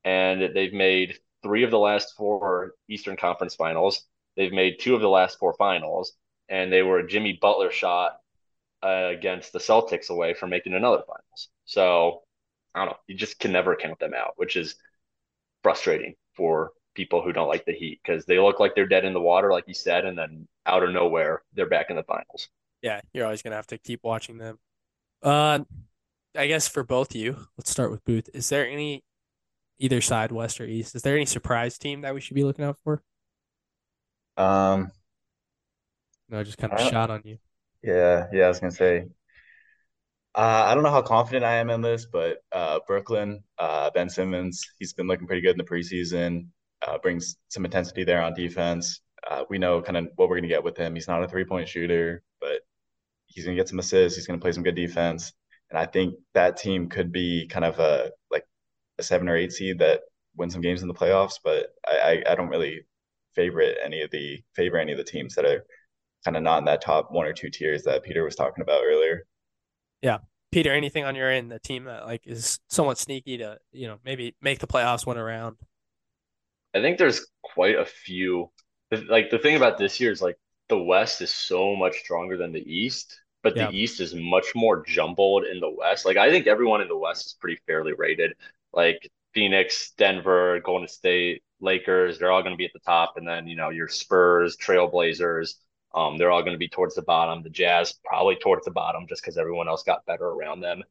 and 0.03 0.55
they've 0.55 0.73
made 0.73 1.19
three 1.43 1.63
of 1.63 1.69
the 1.69 1.77
last 1.77 2.15
four 2.17 2.73
Eastern 2.89 3.15
Conference 3.15 3.53
Finals. 3.53 4.07
They've 4.35 4.51
made 4.51 4.79
two 4.79 4.95
of 4.95 5.01
the 5.01 5.07
last 5.07 5.37
four 5.37 5.53
finals, 5.53 6.13
and 6.47 6.73
they 6.73 6.81
were 6.81 6.97
a 6.97 7.07
Jimmy 7.07 7.37
Butler 7.39 7.69
shot 7.69 8.17
uh, 8.81 9.09
against 9.11 9.53
the 9.53 9.59
Celtics 9.59 10.09
away 10.09 10.33
from 10.33 10.49
making 10.49 10.73
another 10.73 11.03
finals. 11.05 11.49
So 11.65 12.23
I 12.73 12.79
don't 12.79 12.89
know. 12.89 12.97
You 13.05 13.15
just 13.15 13.37
can 13.37 13.51
never 13.51 13.75
count 13.75 13.99
them 13.99 14.15
out, 14.15 14.33
which 14.37 14.55
is 14.55 14.75
frustrating 15.61 16.15
for 16.33 16.71
people 16.93 17.21
who 17.21 17.31
don't 17.31 17.47
like 17.47 17.65
the 17.65 17.73
Heat 17.73 17.99
because 18.03 18.25
they 18.25 18.39
look 18.39 18.59
like 18.59 18.75
they're 18.75 18.87
dead 18.87 19.05
in 19.05 19.13
the 19.13 19.21
water, 19.21 19.51
like 19.51 19.65
you 19.67 19.73
said, 19.73 20.05
and 20.05 20.17
then 20.17 20.47
out 20.65 20.83
of 20.83 20.91
nowhere 20.91 21.43
they're 21.53 21.69
back 21.69 21.89
in 21.89 21.95
the 21.95 22.03
finals. 22.03 22.49
Yeah, 22.81 23.01
you're 23.13 23.25
always 23.25 23.41
gonna 23.41 23.55
have 23.55 23.67
to 23.67 23.77
keep 23.77 24.01
watching 24.03 24.37
them. 24.37 24.59
Uh, 25.21 25.59
I 26.35 26.47
guess 26.47 26.67
for 26.67 26.83
both 26.83 27.11
of 27.11 27.15
you, 27.17 27.35
let's 27.57 27.69
start 27.69 27.91
with 27.91 28.03
Booth. 28.05 28.29
Is 28.33 28.49
there 28.49 28.67
any 28.67 29.03
either 29.79 30.01
side, 30.01 30.31
West 30.31 30.61
or 30.61 30.65
East? 30.65 30.95
Is 30.95 31.01
there 31.01 31.15
any 31.15 31.25
surprise 31.25 31.77
team 31.77 32.01
that 32.01 32.13
we 32.13 32.21
should 32.21 32.35
be 32.35 32.43
looking 32.43 32.65
out 32.65 32.77
for? 32.83 33.01
Um, 34.37 34.91
no, 36.29 36.39
I 36.39 36.43
just 36.43 36.57
kind 36.57 36.71
of 36.71 36.79
shot 36.79 37.09
on 37.09 37.21
you. 37.25 37.37
Yeah, 37.83 38.27
yeah, 38.31 38.45
I 38.45 38.47
was 38.47 38.59
gonna 38.59 38.71
say 38.71 39.05
uh, 40.35 40.65
I 40.67 40.75
don't 40.75 40.83
know 40.83 40.91
how 40.91 41.01
confident 41.01 41.43
I 41.43 41.55
am 41.55 41.69
in 41.69 41.81
this, 41.81 42.05
but 42.05 42.37
uh, 42.51 42.79
Brooklyn, 42.87 43.43
uh, 43.57 43.89
Ben 43.91 44.09
Simmons, 44.09 44.63
he's 44.77 44.93
been 44.93 45.07
looking 45.07 45.27
pretty 45.27 45.41
good 45.41 45.51
in 45.51 45.57
the 45.57 45.63
preseason. 45.63 46.47
Uh, 46.85 46.97
brings 46.97 47.35
some 47.49 47.65
intensity 47.65 48.03
there 48.03 48.21
on 48.21 48.33
defense. 48.33 49.01
Uh, 49.29 49.43
we 49.49 49.57
know 49.57 49.81
kind 49.81 49.97
of 49.97 50.07
what 50.15 50.29
we're 50.29 50.35
going 50.35 50.43
to 50.43 50.49
get 50.49 50.63
with 50.63 50.77
him. 50.77 50.95
He's 50.95 51.07
not 51.07 51.23
a 51.23 51.27
three 51.27 51.43
point 51.43 51.67
shooter, 51.67 52.23
but 52.39 52.61
he's 53.25 53.43
going 53.43 53.55
to 53.55 53.61
get 53.61 53.67
some 53.67 53.79
assists. 53.79 54.17
He's 54.17 54.25
going 54.25 54.39
to 54.39 54.43
play 54.43 54.53
some 54.53 54.63
good 54.63 54.75
defense, 54.75 55.33
and 55.69 55.77
I 55.77 55.85
think 55.85 56.15
that 56.33 56.57
team 56.57 56.87
could 56.87 57.11
be 57.11 57.47
kind 57.47 57.65
of 57.65 57.79
a 57.79 58.11
like 58.31 58.45
a 58.97 59.03
seven 59.03 59.27
or 59.27 59.35
eight 59.35 59.51
seed 59.51 59.79
that 59.79 60.01
win 60.37 60.49
some 60.49 60.61
games 60.61 60.81
in 60.81 60.87
the 60.87 60.93
playoffs. 60.93 61.39
But 61.43 61.67
I, 61.87 62.23
I, 62.27 62.31
I 62.31 62.35
don't 62.35 62.49
really 62.49 62.85
favorite 63.35 63.77
any 63.83 64.01
of 64.01 64.11
the 64.11 64.41
favor 64.55 64.77
any 64.77 64.91
of 64.91 64.97
the 64.97 65.03
teams 65.03 65.35
that 65.35 65.45
are 65.45 65.63
kind 66.25 66.35
of 66.35 66.43
not 66.43 66.59
in 66.59 66.65
that 66.65 66.81
top 66.81 67.09
one 67.11 67.25
or 67.25 67.33
two 67.33 67.49
tiers 67.49 67.83
that 67.83 68.03
Peter 68.03 68.23
was 68.23 68.35
talking 68.35 68.61
about 68.61 68.83
earlier. 68.83 69.25
Yeah. 70.01 70.19
Peter, 70.51 70.73
anything 70.73 71.05
on 71.05 71.15
your 71.15 71.29
end, 71.29 71.51
the 71.51 71.59
team 71.59 71.83
that 71.83 72.05
like 72.05 72.25
is 72.25 72.59
somewhat 72.69 72.97
sneaky 72.97 73.37
to, 73.37 73.59
you 73.71 73.87
know, 73.87 73.97
maybe 74.03 74.35
make 74.41 74.59
the 74.59 74.67
playoffs 74.67 75.05
one 75.05 75.17
around? 75.17 75.57
I 76.73 76.81
think 76.81 76.97
there's 76.97 77.27
quite 77.41 77.75
a 77.75 77.85
few. 77.85 78.51
Like 78.91 79.29
the 79.29 79.39
thing 79.39 79.55
about 79.55 79.77
this 79.77 79.99
year 79.99 80.11
is 80.11 80.21
like 80.21 80.37
the 80.67 80.81
West 80.81 81.21
is 81.21 81.33
so 81.33 81.75
much 81.75 81.97
stronger 81.99 82.37
than 82.37 82.51
the 82.51 82.61
East, 82.61 83.19
but 83.43 83.55
yeah. 83.55 83.67
the 83.67 83.77
East 83.77 83.99
is 84.01 84.13
much 84.15 84.47
more 84.55 84.83
jumbled 84.85 85.45
in 85.45 85.59
the 85.59 85.69
West. 85.69 86.05
Like 86.05 86.17
I 86.17 86.29
think 86.29 86.47
everyone 86.47 86.81
in 86.81 86.87
the 86.87 86.97
West 86.97 87.25
is 87.27 87.33
pretty 87.33 87.59
fairly 87.67 87.93
rated. 87.93 88.33
Like 88.73 89.09
Phoenix, 89.33 89.91
Denver, 89.97 90.59
Golden 90.61 90.87
State, 90.87 91.43
Lakers, 91.61 92.19
they're 92.19 92.31
all 92.31 92.41
going 92.41 92.53
to 92.53 92.57
be 92.57 92.65
at 92.65 92.73
the 92.73 92.79
top, 92.79 93.13
and 93.17 93.27
then 93.27 93.47
you 93.47 93.55
know 93.55 93.69
your 93.69 93.87
Spurs, 93.87 94.57
Trailblazers, 94.57 95.55
Um, 95.93 96.17
they're 96.17 96.31
all 96.31 96.41
going 96.41 96.53
to 96.53 96.59
be 96.59 96.69
towards 96.69 96.95
the 96.95 97.01
bottom. 97.01 97.43
The 97.43 97.49
Jazz 97.49 97.93
probably 98.05 98.35
towards 98.35 98.65
the 98.65 98.71
bottom 98.71 99.07
just 99.07 99.21
because 99.21 99.37
everyone 99.37 99.67
else 99.67 99.83
got 99.83 100.05
better 100.05 100.25
around 100.27 100.61
them. 100.61 100.83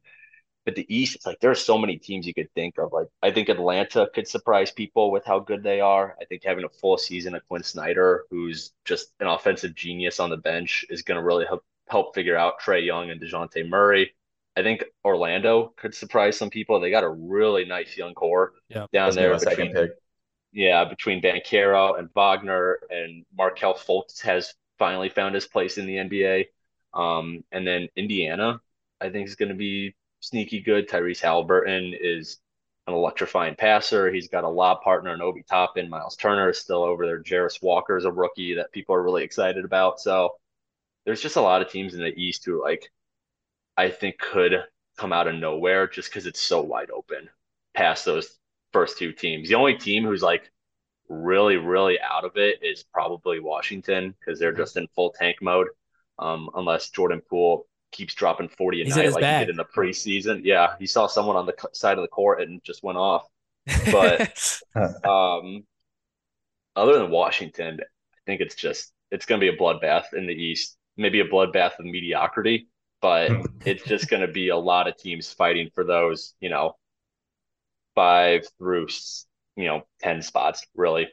But 0.69 0.75
the 0.75 0.95
East, 0.95 1.15
it's 1.15 1.25
like 1.25 1.39
there 1.39 1.49
are 1.49 1.55
so 1.55 1.79
many 1.79 1.97
teams 1.97 2.27
you 2.27 2.33
could 2.35 2.53
think 2.53 2.77
of. 2.77 2.93
Like 2.93 3.07
I 3.23 3.31
think 3.31 3.49
Atlanta 3.49 4.07
could 4.13 4.27
surprise 4.27 4.69
people 4.69 5.09
with 5.09 5.25
how 5.25 5.39
good 5.39 5.63
they 5.63 5.81
are. 5.81 6.15
I 6.21 6.25
think 6.25 6.43
having 6.43 6.63
a 6.63 6.69
full 6.69 6.95
season 6.99 7.33
of 7.33 7.41
Quin 7.47 7.63
Snyder, 7.63 8.25
who's 8.29 8.71
just 8.85 9.11
an 9.19 9.25
offensive 9.25 9.73
genius 9.73 10.19
on 10.19 10.29
the 10.29 10.37
bench, 10.37 10.85
is 10.91 11.01
going 11.01 11.19
to 11.19 11.23
really 11.23 11.47
help 11.47 11.65
help 11.87 12.13
figure 12.13 12.37
out 12.37 12.61
Trae 12.61 12.85
Young 12.85 13.09
and 13.09 13.19
Dejounte 13.19 13.67
Murray. 13.67 14.13
I 14.55 14.61
think 14.61 14.83
Orlando 15.03 15.73
could 15.75 15.95
surprise 15.95 16.37
some 16.37 16.51
people. 16.51 16.79
They 16.79 16.91
got 16.91 17.03
a 17.03 17.09
really 17.09 17.65
nice 17.65 17.97
young 17.97 18.13
core 18.13 18.53
yeah, 18.69 18.85
down 18.93 19.15
there. 19.15 19.35
Between, 19.39 19.73
yeah, 20.51 20.85
between 20.85 21.19
Banchero 21.19 21.97
and 21.97 22.09
Wagner 22.13 22.77
and 22.91 23.25
Markelle 23.35 23.73
Fultz 23.73 24.21
has 24.21 24.53
finally 24.77 25.09
found 25.09 25.33
his 25.33 25.47
place 25.47 25.79
in 25.79 25.87
the 25.87 25.95
NBA. 25.95 26.45
Um, 26.93 27.43
and 27.51 27.65
then 27.65 27.87
Indiana, 27.95 28.61
I 29.01 29.09
think 29.09 29.27
is 29.27 29.35
going 29.35 29.49
to 29.49 29.55
be 29.55 29.95
sneaky 30.19 30.61
good. 30.61 30.87
Tyrese 30.87 31.21
Haliburton 31.21 31.95
is 31.99 32.37
an 32.87 32.93
electrifying 32.93 33.55
passer. 33.55 34.11
He's 34.11 34.27
got 34.27 34.43
a 34.43 34.49
lob 34.49 34.81
partner 34.81 35.13
in 35.13 35.21
Obi 35.21 35.43
Toppin. 35.43 35.89
Miles 35.89 36.15
Turner 36.15 36.49
is 36.49 36.57
still 36.57 36.83
over 36.83 37.05
there. 37.05 37.21
Jarace 37.21 37.61
Walker 37.61 37.97
is 37.97 38.05
a 38.05 38.11
rookie 38.11 38.55
that 38.55 38.71
people 38.71 38.95
are 38.95 39.03
really 39.03 39.23
excited 39.23 39.65
about. 39.65 39.99
So 39.99 40.31
there's 41.05 41.21
just 41.21 41.35
a 41.35 41.41
lot 41.41 41.61
of 41.61 41.69
teams 41.71 41.93
in 41.93 42.01
the 42.01 42.13
East 42.19 42.45
who 42.45 42.61
like 42.61 42.91
I 43.77 43.89
think 43.89 44.17
could 44.17 44.63
come 44.97 45.13
out 45.13 45.27
of 45.27 45.35
nowhere 45.35 45.87
just 45.87 46.09
because 46.09 46.25
it's 46.25 46.41
so 46.41 46.61
wide 46.61 46.91
open 46.91 47.29
past 47.73 48.05
those 48.05 48.37
first 48.73 48.97
two 48.97 49.13
teams. 49.13 49.47
The 49.47 49.55
only 49.55 49.75
team 49.75 50.03
who's 50.03 50.21
like 50.21 50.51
really, 51.07 51.57
really 51.57 51.99
out 51.99 52.25
of 52.25 52.35
it 52.35 52.59
is 52.61 52.83
probably 52.83 53.39
Washington 53.39 54.15
because 54.19 54.39
they're 54.39 54.51
mm-hmm. 54.51 54.61
just 54.61 54.77
in 54.77 54.87
full 54.95 55.11
tank 55.17 55.37
mode. 55.41 55.67
Um, 56.17 56.49
unless 56.53 56.89
Jordan 56.89 57.21
Poole 57.29 57.65
keeps 57.91 58.13
dropping 58.13 58.49
40 58.49 58.81
a 58.81 58.85
He's 58.85 58.95
night 58.95 59.11
like 59.11 59.21
bag. 59.21 59.39
he 59.39 59.45
did 59.45 59.51
in 59.51 59.57
the 59.57 59.65
preseason. 59.65 60.41
Yeah, 60.43 60.75
he 60.79 60.85
saw 60.85 61.07
someone 61.07 61.35
on 61.35 61.45
the 61.45 61.55
side 61.73 61.97
of 61.97 62.03
the 62.03 62.07
court 62.07 62.41
and 62.41 62.63
just 62.63 62.83
went 62.83 62.97
off. 62.97 63.27
But 63.91 64.59
um, 65.05 65.63
other 66.75 66.99
than 66.99 67.11
Washington, 67.11 67.79
I 67.81 68.17
think 68.25 68.41
it's 68.41 68.55
just 68.55 68.91
it's 69.11 69.25
going 69.25 69.41
to 69.41 69.51
be 69.51 69.55
a 69.55 69.57
bloodbath 69.59 70.13
in 70.13 70.27
the 70.27 70.33
East. 70.33 70.77
Maybe 70.97 71.19
a 71.19 71.27
bloodbath 71.27 71.79
of 71.79 71.85
mediocrity 71.85 72.67
but 73.01 73.31
it's 73.65 73.83
just 73.83 74.09
going 74.09 74.21
to 74.21 74.27
be 74.27 74.49
a 74.49 74.57
lot 74.57 74.87
of 74.87 74.97
teams 74.97 75.31
fighting 75.31 75.69
for 75.73 75.83
those, 75.83 76.33
you 76.39 76.49
know, 76.49 76.75
five 77.95 78.45
through, 78.57 78.87
you 79.55 79.65
know, 79.65 79.83
10 80.01 80.21
spots, 80.21 80.65
really. 80.75 81.07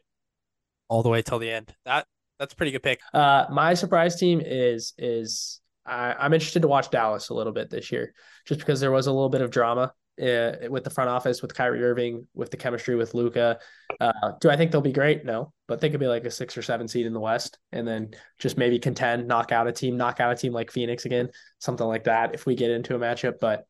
All 0.88 1.02
the 1.02 1.08
way 1.08 1.22
till 1.22 1.38
the 1.38 1.50
end. 1.50 1.74
That 1.84 2.06
that's 2.38 2.52
a 2.52 2.56
pretty 2.56 2.72
good 2.72 2.82
pick. 2.82 3.00
Uh, 3.12 3.46
my 3.50 3.74
surprise 3.74 4.16
team 4.16 4.40
is 4.44 4.92
is 4.98 5.60
I, 5.86 6.14
I'm 6.18 6.32
interested 6.34 6.62
to 6.62 6.68
watch 6.68 6.90
Dallas 6.90 7.28
a 7.28 7.34
little 7.34 7.52
bit 7.52 7.70
this 7.70 7.92
year, 7.92 8.12
just 8.46 8.60
because 8.60 8.80
there 8.80 8.92
was 8.92 9.06
a 9.06 9.12
little 9.12 9.28
bit 9.28 9.42
of 9.42 9.50
drama 9.50 9.92
uh, 10.20 10.52
with 10.68 10.84
the 10.84 10.90
front 10.90 11.10
office, 11.10 11.42
with 11.42 11.54
Kyrie 11.54 11.84
Irving, 11.84 12.26
with 12.34 12.50
the 12.50 12.56
chemistry 12.56 12.96
with 12.96 13.14
Luka. 13.14 13.58
Uh, 14.00 14.32
do 14.40 14.50
I 14.50 14.56
think 14.56 14.70
they'll 14.70 14.80
be 14.80 14.92
great? 14.92 15.24
No, 15.24 15.52
but 15.68 15.80
they 15.80 15.90
could 15.90 16.00
be 16.00 16.06
like 16.06 16.24
a 16.24 16.30
six 16.30 16.56
or 16.56 16.62
seven 16.62 16.88
seed 16.88 17.06
in 17.06 17.12
the 17.12 17.20
West, 17.20 17.58
and 17.72 17.86
then 17.86 18.10
just 18.38 18.56
maybe 18.56 18.78
contend, 18.78 19.28
knock 19.28 19.52
out 19.52 19.68
a 19.68 19.72
team, 19.72 19.96
knock 19.96 20.20
out 20.20 20.32
a 20.32 20.36
team 20.36 20.52
like 20.52 20.70
Phoenix 20.70 21.04
again, 21.04 21.30
something 21.58 21.86
like 21.86 22.04
that. 22.04 22.34
If 22.34 22.46
we 22.46 22.54
get 22.54 22.70
into 22.70 22.94
a 22.94 22.98
matchup, 22.98 23.34
but 23.40 23.66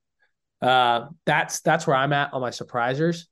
uh, 0.62 1.06
that's 1.24 1.60
that's 1.60 1.86
where 1.86 1.96
I'm 1.96 2.12
at 2.12 2.32
on 2.32 2.40
my 2.40 2.50
surprisers. 2.50 3.26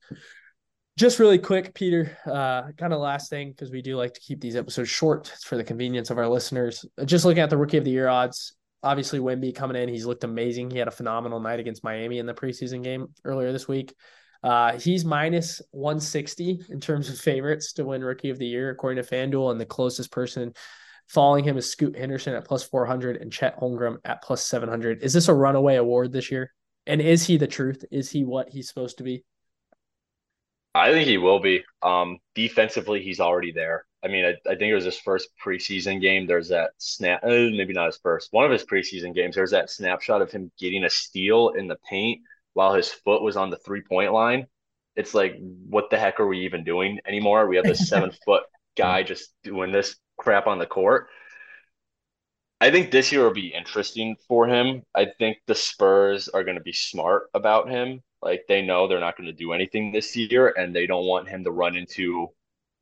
Just 0.96 1.18
really 1.18 1.38
quick, 1.38 1.74
Peter, 1.74 2.16
uh, 2.24 2.70
kind 2.78 2.92
of 2.92 3.00
last 3.00 3.28
thing 3.28 3.50
because 3.50 3.72
we 3.72 3.82
do 3.82 3.96
like 3.96 4.14
to 4.14 4.20
keep 4.20 4.40
these 4.40 4.54
episodes 4.54 4.88
short 4.88 5.26
for 5.42 5.56
the 5.56 5.64
convenience 5.64 6.10
of 6.10 6.18
our 6.18 6.28
listeners. 6.28 6.84
Just 7.04 7.24
looking 7.24 7.42
at 7.42 7.50
the 7.50 7.56
rookie 7.56 7.78
of 7.78 7.84
the 7.84 7.90
year 7.90 8.06
odds, 8.06 8.54
obviously 8.84 9.18
Wemby 9.18 9.54
coming 9.54 9.80
in, 9.80 9.88
he's 9.88 10.06
looked 10.06 10.24
amazing. 10.24 10.70
He 10.70 10.78
had 10.78 10.88
a 10.88 10.92
phenomenal 10.92 11.40
night 11.40 11.58
against 11.58 11.82
Miami 11.82 12.18
in 12.18 12.26
the 12.26 12.34
preseason 12.34 12.84
game 12.84 13.08
earlier 13.24 13.50
this 13.50 13.66
week. 13.66 13.94
Uh, 14.42 14.78
he's 14.78 15.04
minus 15.04 15.62
160 15.70 16.66
in 16.68 16.78
terms 16.78 17.08
of 17.08 17.18
favorites 17.18 17.72
to 17.72 17.84
win 17.84 18.04
Rookie 18.04 18.30
of 18.30 18.38
the 18.38 18.46
Year, 18.46 18.70
according 18.70 19.02
to 19.02 19.10
FanDuel, 19.10 19.50
and 19.50 19.60
the 19.60 19.64
closest 19.64 20.12
person 20.12 20.52
following 21.08 21.44
him 21.44 21.56
is 21.56 21.70
Scoot 21.70 21.96
Henderson 21.96 22.34
at 22.34 22.44
plus 22.44 22.62
400 22.62 23.16
and 23.16 23.32
Chet 23.32 23.58
Holmgren 23.58 23.96
at 24.04 24.22
plus 24.22 24.46
700. 24.46 25.02
Is 25.02 25.14
this 25.14 25.28
a 25.28 25.34
runaway 25.34 25.76
award 25.76 26.12
this 26.12 26.30
year? 26.30 26.52
And 26.86 27.00
is 27.00 27.26
he 27.26 27.38
the 27.38 27.46
truth? 27.46 27.84
Is 27.90 28.10
he 28.10 28.24
what 28.24 28.50
he's 28.50 28.68
supposed 28.68 28.98
to 28.98 29.04
be? 29.04 29.24
I 30.74 30.92
think 30.92 31.06
he 31.06 31.18
will 31.18 31.40
be. 31.40 31.62
Um, 31.82 32.18
defensively, 32.34 33.02
he's 33.02 33.20
already 33.20 33.52
there. 33.52 33.84
I 34.04 34.08
mean, 34.08 34.24
I, 34.24 34.30
I 34.50 34.54
think 34.54 34.70
it 34.70 34.74
was 34.74 34.84
his 34.84 34.98
first 34.98 35.28
preseason 35.44 36.00
game. 36.00 36.26
There's 36.26 36.48
that 36.48 36.72
snap, 36.78 37.22
uh, 37.24 37.28
maybe 37.28 37.72
not 37.72 37.86
his 37.86 37.98
first, 37.98 38.28
one 38.32 38.44
of 38.44 38.50
his 38.50 38.64
preseason 38.64 39.14
games. 39.14 39.34
There's 39.34 39.52
that 39.52 39.70
snapshot 39.70 40.20
of 40.20 40.30
him 40.30 40.50
getting 40.58 40.84
a 40.84 40.90
steal 40.90 41.50
in 41.50 41.68
the 41.68 41.78
paint 41.88 42.20
while 42.52 42.74
his 42.74 42.90
foot 42.90 43.22
was 43.22 43.36
on 43.36 43.50
the 43.50 43.56
three 43.58 43.82
point 43.82 44.12
line. 44.12 44.46
It's 44.96 45.14
like, 45.14 45.36
what 45.68 45.90
the 45.90 45.98
heck 45.98 46.20
are 46.20 46.26
we 46.26 46.40
even 46.40 46.64
doing 46.64 46.98
anymore? 47.06 47.46
We 47.46 47.56
have 47.56 47.64
this 47.64 47.88
seven 47.88 48.12
foot 48.24 48.42
guy 48.76 49.02
just 49.04 49.32
doing 49.42 49.72
this 49.72 49.96
crap 50.18 50.46
on 50.46 50.58
the 50.58 50.66
court. 50.66 51.08
I 52.64 52.70
think 52.70 52.90
this 52.90 53.12
year 53.12 53.22
will 53.22 53.34
be 53.34 53.52
interesting 53.52 54.16
for 54.26 54.48
him. 54.48 54.84
I 54.94 55.04
think 55.04 55.36
the 55.46 55.54
Spurs 55.54 56.30
are 56.30 56.44
going 56.44 56.56
to 56.56 56.62
be 56.62 56.72
smart 56.72 57.24
about 57.34 57.68
him. 57.68 58.02
Like 58.22 58.46
they 58.48 58.62
know 58.62 58.88
they're 58.88 58.98
not 59.00 59.18
going 59.18 59.26
to 59.26 59.34
do 59.34 59.52
anything 59.52 59.92
this 59.92 60.16
year, 60.16 60.48
and 60.48 60.74
they 60.74 60.86
don't 60.86 61.04
want 61.04 61.28
him 61.28 61.44
to 61.44 61.50
run 61.50 61.76
into 61.76 62.28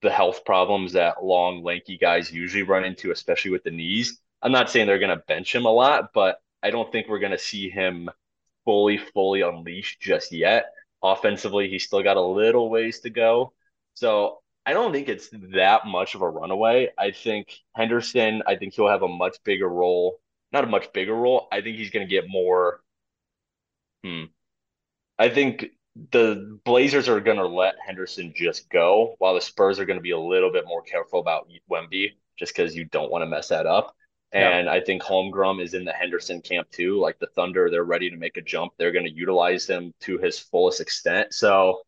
the 0.00 0.12
health 0.12 0.44
problems 0.44 0.92
that 0.92 1.24
long, 1.24 1.64
lanky 1.64 1.98
guys 1.98 2.30
usually 2.30 2.62
run 2.62 2.84
into, 2.84 3.10
especially 3.10 3.50
with 3.50 3.64
the 3.64 3.72
knees. 3.72 4.20
I'm 4.40 4.52
not 4.52 4.70
saying 4.70 4.86
they're 4.86 5.00
going 5.00 5.18
to 5.18 5.24
bench 5.26 5.52
him 5.52 5.64
a 5.64 5.72
lot, 5.72 6.10
but 6.14 6.40
I 6.62 6.70
don't 6.70 6.92
think 6.92 7.08
we're 7.08 7.18
going 7.18 7.32
to 7.32 7.38
see 7.38 7.68
him 7.68 8.08
fully, 8.64 8.98
fully 8.98 9.40
unleashed 9.40 10.00
just 10.00 10.30
yet. 10.30 10.66
Offensively, 11.02 11.68
he's 11.68 11.86
still 11.86 12.04
got 12.04 12.16
a 12.16 12.22
little 12.22 12.70
ways 12.70 13.00
to 13.00 13.10
go. 13.10 13.52
So 13.94 14.42
I 14.64 14.72
don't 14.72 14.92
think 14.92 15.08
it's 15.08 15.28
that 15.54 15.86
much 15.86 16.14
of 16.14 16.22
a 16.22 16.28
runaway. 16.28 16.90
I 16.96 17.10
think 17.10 17.58
Henderson, 17.74 18.42
I 18.46 18.56
think 18.56 18.74
he'll 18.74 18.88
have 18.88 19.02
a 19.02 19.08
much 19.08 19.36
bigger 19.44 19.68
role. 19.68 20.20
Not 20.52 20.64
a 20.64 20.68
much 20.68 20.92
bigger 20.92 21.14
role. 21.14 21.48
I 21.50 21.62
think 21.62 21.76
he's 21.76 21.90
going 21.90 22.06
to 22.06 22.10
get 22.10 22.28
more. 22.28 22.80
Hmm. 24.04 24.24
I 25.18 25.28
think 25.28 25.66
the 26.10 26.58
Blazers 26.64 27.08
are 27.08 27.20
going 27.20 27.38
to 27.38 27.46
let 27.46 27.74
Henderson 27.84 28.32
just 28.36 28.70
go, 28.70 29.16
while 29.18 29.34
the 29.34 29.40
Spurs 29.40 29.78
are 29.78 29.84
going 29.84 29.98
to 29.98 30.02
be 30.02 30.10
a 30.12 30.18
little 30.18 30.52
bit 30.52 30.66
more 30.66 30.82
careful 30.82 31.20
about 31.20 31.48
Wemby, 31.70 32.12
just 32.38 32.54
because 32.54 32.74
you 32.74 32.84
don't 32.84 33.10
want 33.10 33.22
to 33.22 33.26
mess 33.26 33.48
that 33.48 33.66
up. 33.66 33.94
And 34.32 34.66
yeah. 34.66 34.72
I 34.72 34.80
think 34.80 35.02
Holmgren 35.02 35.62
is 35.62 35.74
in 35.74 35.84
the 35.84 35.92
Henderson 35.92 36.40
camp 36.40 36.70
too. 36.70 36.98
Like 36.98 37.18
the 37.18 37.26
Thunder, 37.26 37.68
they're 37.68 37.84
ready 37.84 38.08
to 38.08 38.16
make 38.16 38.38
a 38.38 38.42
jump. 38.42 38.72
They're 38.78 38.92
going 38.92 39.04
to 39.04 39.12
utilize 39.12 39.66
him 39.66 39.92
to 40.00 40.18
his 40.18 40.38
fullest 40.38 40.80
extent. 40.80 41.34
So 41.34 41.82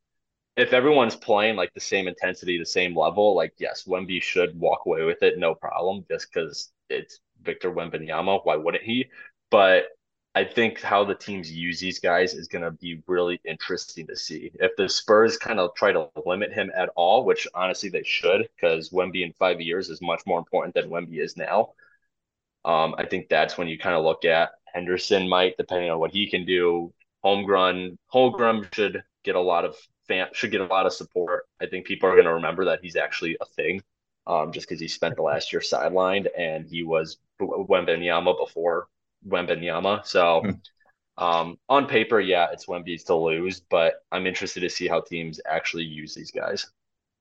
if 0.57 0.73
everyone's 0.73 1.17
playing 1.17 1.57
like 1.57 1.73
the 1.75 1.81
same 1.81 2.07
intensity, 2.09 2.59
the 2.59 2.67
same 2.67 2.97
level, 2.97 3.35
like 3.35 3.55
yes, 3.59 3.85
Wemby 3.85 4.23
should 4.23 4.59
walk 4.59 4.87
away 4.87 5.05
with 5.05 5.23
it, 5.23 5.39
no 5.39 5.55
problem, 5.55 6.05
just 6.09 6.33
because 6.33 6.73
it's 6.89 7.21
Victor 7.43 7.73
Wembanyama. 7.73 8.41
Why 8.45 8.57
wouldn't 8.57 8.85
he? 8.85 9.07
But 9.51 9.87
I 10.37 10.45
think 10.45 10.81
how 10.81 11.05
the 11.05 11.15
teams 11.15 11.51
use 11.51 11.79
these 11.79 12.01
guys 12.01 12.35
is 12.35 12.49
going 12.49 12.65
to 12.65 12.73
be 12.73 13.03
really 13.07 13.41
interesting 13.45 14.07
to 14.09 14.17
see. 14.17 14.51
If 14.55 14.73
the 14.77 14.89
Spurs 14.89 15.37
kind 15.39 15.61
of 15.61 15.75
try 15.77 15.93
to 15.93 16.09
limit 16.27 16.53
him 16.53 16.71
at 16.77 16.91
all, 16.97 17.25
which 17.25 17.47
honestly 17.55 17.89
they 17.89 18.03
should, 18.05 18.49
because 18.55 18.91
Wemby 18.91 19.25
in 19.25 19.33
five 19.33 19.61
years 19.61 19.91
is 19.91 20.03
much 20.03 20.23
more 20.27 20.39
important 20.39 20.75
than 20.75 20.91
Wemby 20.91 21.23
is 21.23 21.37
now. 21.37 21.75
Um, 22.65 22.95
I 22.99 23.07
think 23.07 23.29
that's 23.29 23.59
when 23.59 23.69
you 23.69 23.79
kind 23.79 23.95
of 23.95 24.05
look 24.05 24.25
at 24.25 24.53
Henderson 24.67 25.29
might, 25.29 25.57
depending 25.57 25.91
on 25.91 25.99
what 26.01 26.11
he 26.11 26.29
can 26.29 26.45
do. 26.45 26.93
Holmgren, 27.25 27.97
Holmgren 28.13 28.73
should 28.75 29.05
get 29.23 29.37
a 29.37 29.41
lot 29.41 29.65
of 29.65 29.77
fan, 30.07 30.29
should 30.33 30.51
get 30.51 30.61
a 30.61 30.67
lot 30.67 30.87
of 30.87 30.93
support. 30.93 31.47
I 31.61 31.67
think 31.67 31.87
people 31.87 32.09
are 32.09 32.15
going 32.15 32.27
to 32.27 32.35
remember 32.35 32.65
that 32.67 32.81
he's 32.83 32.97
actually 32.97 33.37
a 33.41 33.45
thing, 33.45 33.83
um, 34.27 34.53
just 34.53 34.69
because 34.69 34.81
he 34.81 34.89
spent 34.89 35.17
the 35.17 35.23
last 35.23 35.53
year 35.53 35.61
sidelined 35.61 36.27
and 36.37 36.67
he 36.67 36.83
was 36.83 37.19
Wembanyama 37.41 38.39
before 38.39 38.89
Wembanyama. 39.27 40.07
So 40.07 40.43
hmm. 40.45 41.25
um, 41.25 41.59
on 41.69 41.87
paper, 41.87 42.21
yeah, 42.21 42.49
it's 42.53 42.67
Wemby's 42.67 43.05
to 43.05 43.15
lose, 43.15 43.61
but 43.61 43.95
I'm 44.13 44.27
interested 44.27 44.61
to 44.61 44.71
see 44.71 44.89
how 44.89 45.01
teams 45.01 45.41
actually 45.47 45.85
use 45.85 46.15
these 46.15 46.31
guys. 46.31 46.67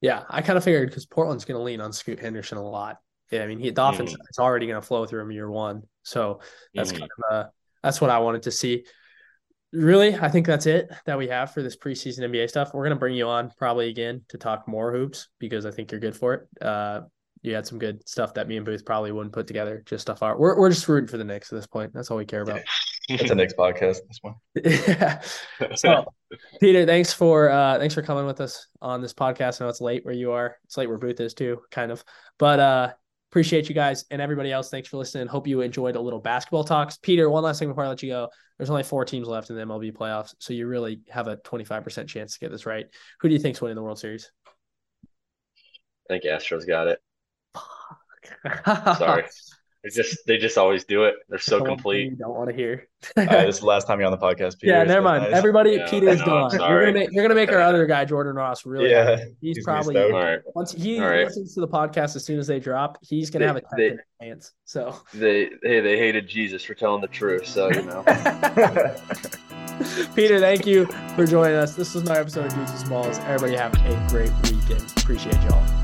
Yeah, 0.01 0.23
I 0.29 0.41
kind 0.41 0.57
of 0.57 0.63
figured 0.63 0.89
because 0.89 1.05
Portland's 1.05 1.45
going 1.45 1.57
to 1.57 1.63
lean 1.63 1.79
on 1.79 1.93
Scoot 1.93 2.19
Henderson 2.19 2.57
a 2.57 2.67
lot. 2.69 2.99
Yeah, 3.31 3.43
I 3.43 3.47
mean, 3.47 3.59
he, 3.59 3.69
the 3.69 3.85
offense 3.85 4.11
mm-hmm. 4.11 4.21
is 4.29 4.37
already 4.37 4.67
going 4.67 4.79
to 4.79 4.85
flow 4.85 5.05
through 5.05 5.21
him 5.21 5.31
year 5.31 5.49
one, 5.49 5.83
so 6.03 6.41
that's 6.75 6.91
mm-hmm. 6.91 6.99
kind 6.99 7.11
of 7.11 7.33
uh, 7.33 7.49
that's 7.81 8.01
what 8.01 8.09
I 8.09 8.19
wanted 8.19 8.43
to 8.43 8.51
see. 8.51 8.85
Really, 9.73 10.15
I 10.15 10.29
think 10.29 10.45
that's 10.45 10.67
it 10.67 10.91
that 11.05 11.17
we 11.17 11.27
have 11.27 11.51
for 11.51 11.63
this 11.63 11.75
preseason 11.75 12.19
NBA 12.19 12.47
stuff. 12.47 12.73
We're 12.73 12.83
going 12.83 12.95
to 12.95 12.99
bring 12.99 13.15
you 13.15 13.27
on 13.27 13.51
probably 13.57 13.89
again 13.89 14.21
to 14.29 14.37
talk 14.37 14.67
more 14.67 14.93
hoops 14.93 15.29
because 15.39 15.65
I 15.65 15.71
think 15.71 15.91
you're 15.91 15.99
good 15.99 16.15
for 16.15 16.33
it. 16.35 16.63
Uh, 16.63 17.01
you 17.41 17.53
had 17.53 17.67
some 17.67 17.77
good 17.77 18.07
stuff 18.07 18.33
that 18.35 18.47
me 18.47 18.55
and 18.55 18.65
Booth 18.65 18.85
probably 18.85 19.11
wouldn't 19.11 19.33
put 19.33 19.47
together. 19.47 19.83
Just 19.85 20.03
stuff 20.03 20.23
art. 20.23 20.39
We're 20.39 20.57
we're 20.57 20.69
just 20.69 20.87
rooting 20.87 21.07
for 21.07 21.17
the 21.17 21.23
Knicks 21.23 21.51
at 21.51 21.57
this 21.57 21.67
point. 21.67 21.91
That's 21.93 22.09
all 22.09 22.17
we 22.17 22.25
care 22.25 22.41
about. 22.41 22.61
it's 23.09 23.31
a 23.31 23.35
Knicks 23.35 23.53
podcast. 23.53 23.97
This 24.07 24.19
one. 24.21 24.35
yeah. 24.63 25.21
So, 25.75 26.05
Peter, 26.61 26.85
thanks 26.85 27.11
for 27.11 27.49
uh 27.49 27.77
thanks 27.79 27.93
for 27.93 28.01
coming 28.01 28.25
with 28.25 28.39
us 28.39 28.67
on 28.81 29.01
this 29.01 29.13
podcast. 29.13 29.59
I 29.59 29.65
know 29.65 29.69
it's 29.69 29.81
late 29.81 30.05
where 30.05 30.15
you 30.15 30.31
are. 30.31 30.55
It's 30.65 30.77
late 30.77 30.87
where 30.87 30.97
Booth 30.97 31.19
is 31.19 31.33
too, 31.33 31.61
kind 31.69 31.91
of. 31.91 32.03
But 32.39 32.59
uh 32.59 32.93
Appreciate 33.33 33.67
you 33.67 33.73
guys 33.73 34.05
and 34.11 34.21
everybody 34.21 34.51
else. 34.51 34.69
Thanks 34.69 34.87
for 34.87 34.97
listening. 34.97 35.25
Hope 35.25 35.47
you 35.47 35.61
enjoyed 35.61 35.95
a 35.95 35.99
little 35.99 36.19
basketball 36.19 36.63
talks. 36.63 36.97
Peter, 36.97 37.27
one 37.31 37.41
last 37.41 37.57
thing 37.57 37.67
before 37.67 37.83
I 37.83 37.87
let 37.87 38.03
you 38.03 38.09
go. 38.09 38.29
There's 38.59 38.69
only 38.69 38.83
four 38.83 39.05
teams 39.05 39.27
left 39.27 39.49
in 39.49 39.55
the 39.55 39.63
MLB 39.63 39.91
playoffs, 39.91 40.35
so 40.37 40.53
you 40.53 40.67
really 40.67 41.01
have 41.09 41.27
a 41.27 41.37
25% 41.37 42.07
chance 42.07 42.33
to 42.33 42.39
get 42.39 42.51
this 42.51 42.67
right. 42.67 42.85
Who 43.21 43.29
do 43.29 43.33
you 43.33 43.39
think's 43.39 43.59
winning 43.59 43.75
the 43.75 43.81
World 43.81 43.97
Series? 43.97 44.31
I 45.03 45.07
think 46.13 46.25
Astros 46.25 46.67
got 46.67 46.89
it. 46.89 46.99
Sorry. 48.99 49.23
They 49.83 49.89
just 49.89 50.25
they 50.25 50.37
just 50.37 50.57
always 50.57 50.85
do 50.85 51.03
it. 51.03 51.15
They're 51.27 51.39
so 51.39 51.61
complete. 51.61 52.11
You 52.11 52.15
don't 52.15 52.33
want 52.35 52.49
to 52.49 52.55
hear. 52.55 52.87
Right, 53.17 53.27
this 53.45 53.55
is 53.55 53.59
the 53.59 53.65
last 53.67 53.85
time 53.85 53.99
you're 53.99 54.05
on 54.09 54.13
the 54.13 54.17
podcast, 54.17 54.57
Peter. 54.61 54.71
Yeah, 54.77 54.83
never 54.85 55.01
mind. 55.01 55.23
Nice. 55.23 55.33
Everybody, 55.33 55.71
Yeah, 55.71 55.89
Peter's 55.89 56.21
gone. 56.21 56.51
You're 56.57 56.85
gonna 56.85 56.93
make 56.93 57.09
you're 57.11 57.21
gonna 57.25 57.35
make 57.35 57.51
our 57.51 57.59
other 57.59 57.85
guy 57.85 58.05
Jordan 58.05 58.33
Ross 58.33 58.65
really. 58.65 58.91
Yeah, 58.91 59.17
happy. 59.17 59.35
he's, 59.41 59.57
he's 59.57 59.65
probably 59.65 59.93
stoked. 59.93 60.13
All 60.13 60.21
right. 60.23 60.39
once 60.55 60.71
he 60.71 61.01
right. 61.01 61.25
listens 61.25 61.53
to 61.55 61.59
the 61.59 61.67
podcast 61.67 62.15
as 62.15 62.23
soon 62.23 62.39
as 62.39 62.47
they 62.47 62.61
drop, 62.61 62.97
he's 63.01 63.29
gonna 63.29 63.43
They- 63.43 63.47
have 63.47 63.57
a 63.57 63.61
they- 63.75 63.97
chance. 64.21 64.53
So, 64.63 64.95
They 65.13 65.49
hey 65.63 65.81
they 65.81 65.97
hated 65.97 66.29
Jesus 66.29 66.63
for 66.63 66.75
telling 66.75 67.01
the 67.01 67.09
truth, 67.09 67.45
so 67.45 67.69
you 67.69 67.81
know. 67.81 68.03
Peter, 70.15 70.39
thank 70.39 70.65
you 70.65 70.85
for 71.15 71.25
joining 71.25 71.57
us. 71.57 71.75
This 71.75 71.93
was 71.93 72.03
another 72.03 72.21
episode 72.21 72.45
of 72.45 72.53
Dudes 72.53 72.71
and 72.71 72.79
Smalls. 72.79 73.17
Everybody 73.19 73.55
have 73.57 73.73
a 73.85 74.07
great 74.09 74.31
weekend. 74.43 74.81
Appreciate 74.97 75.41
y'all. 75.43 75.82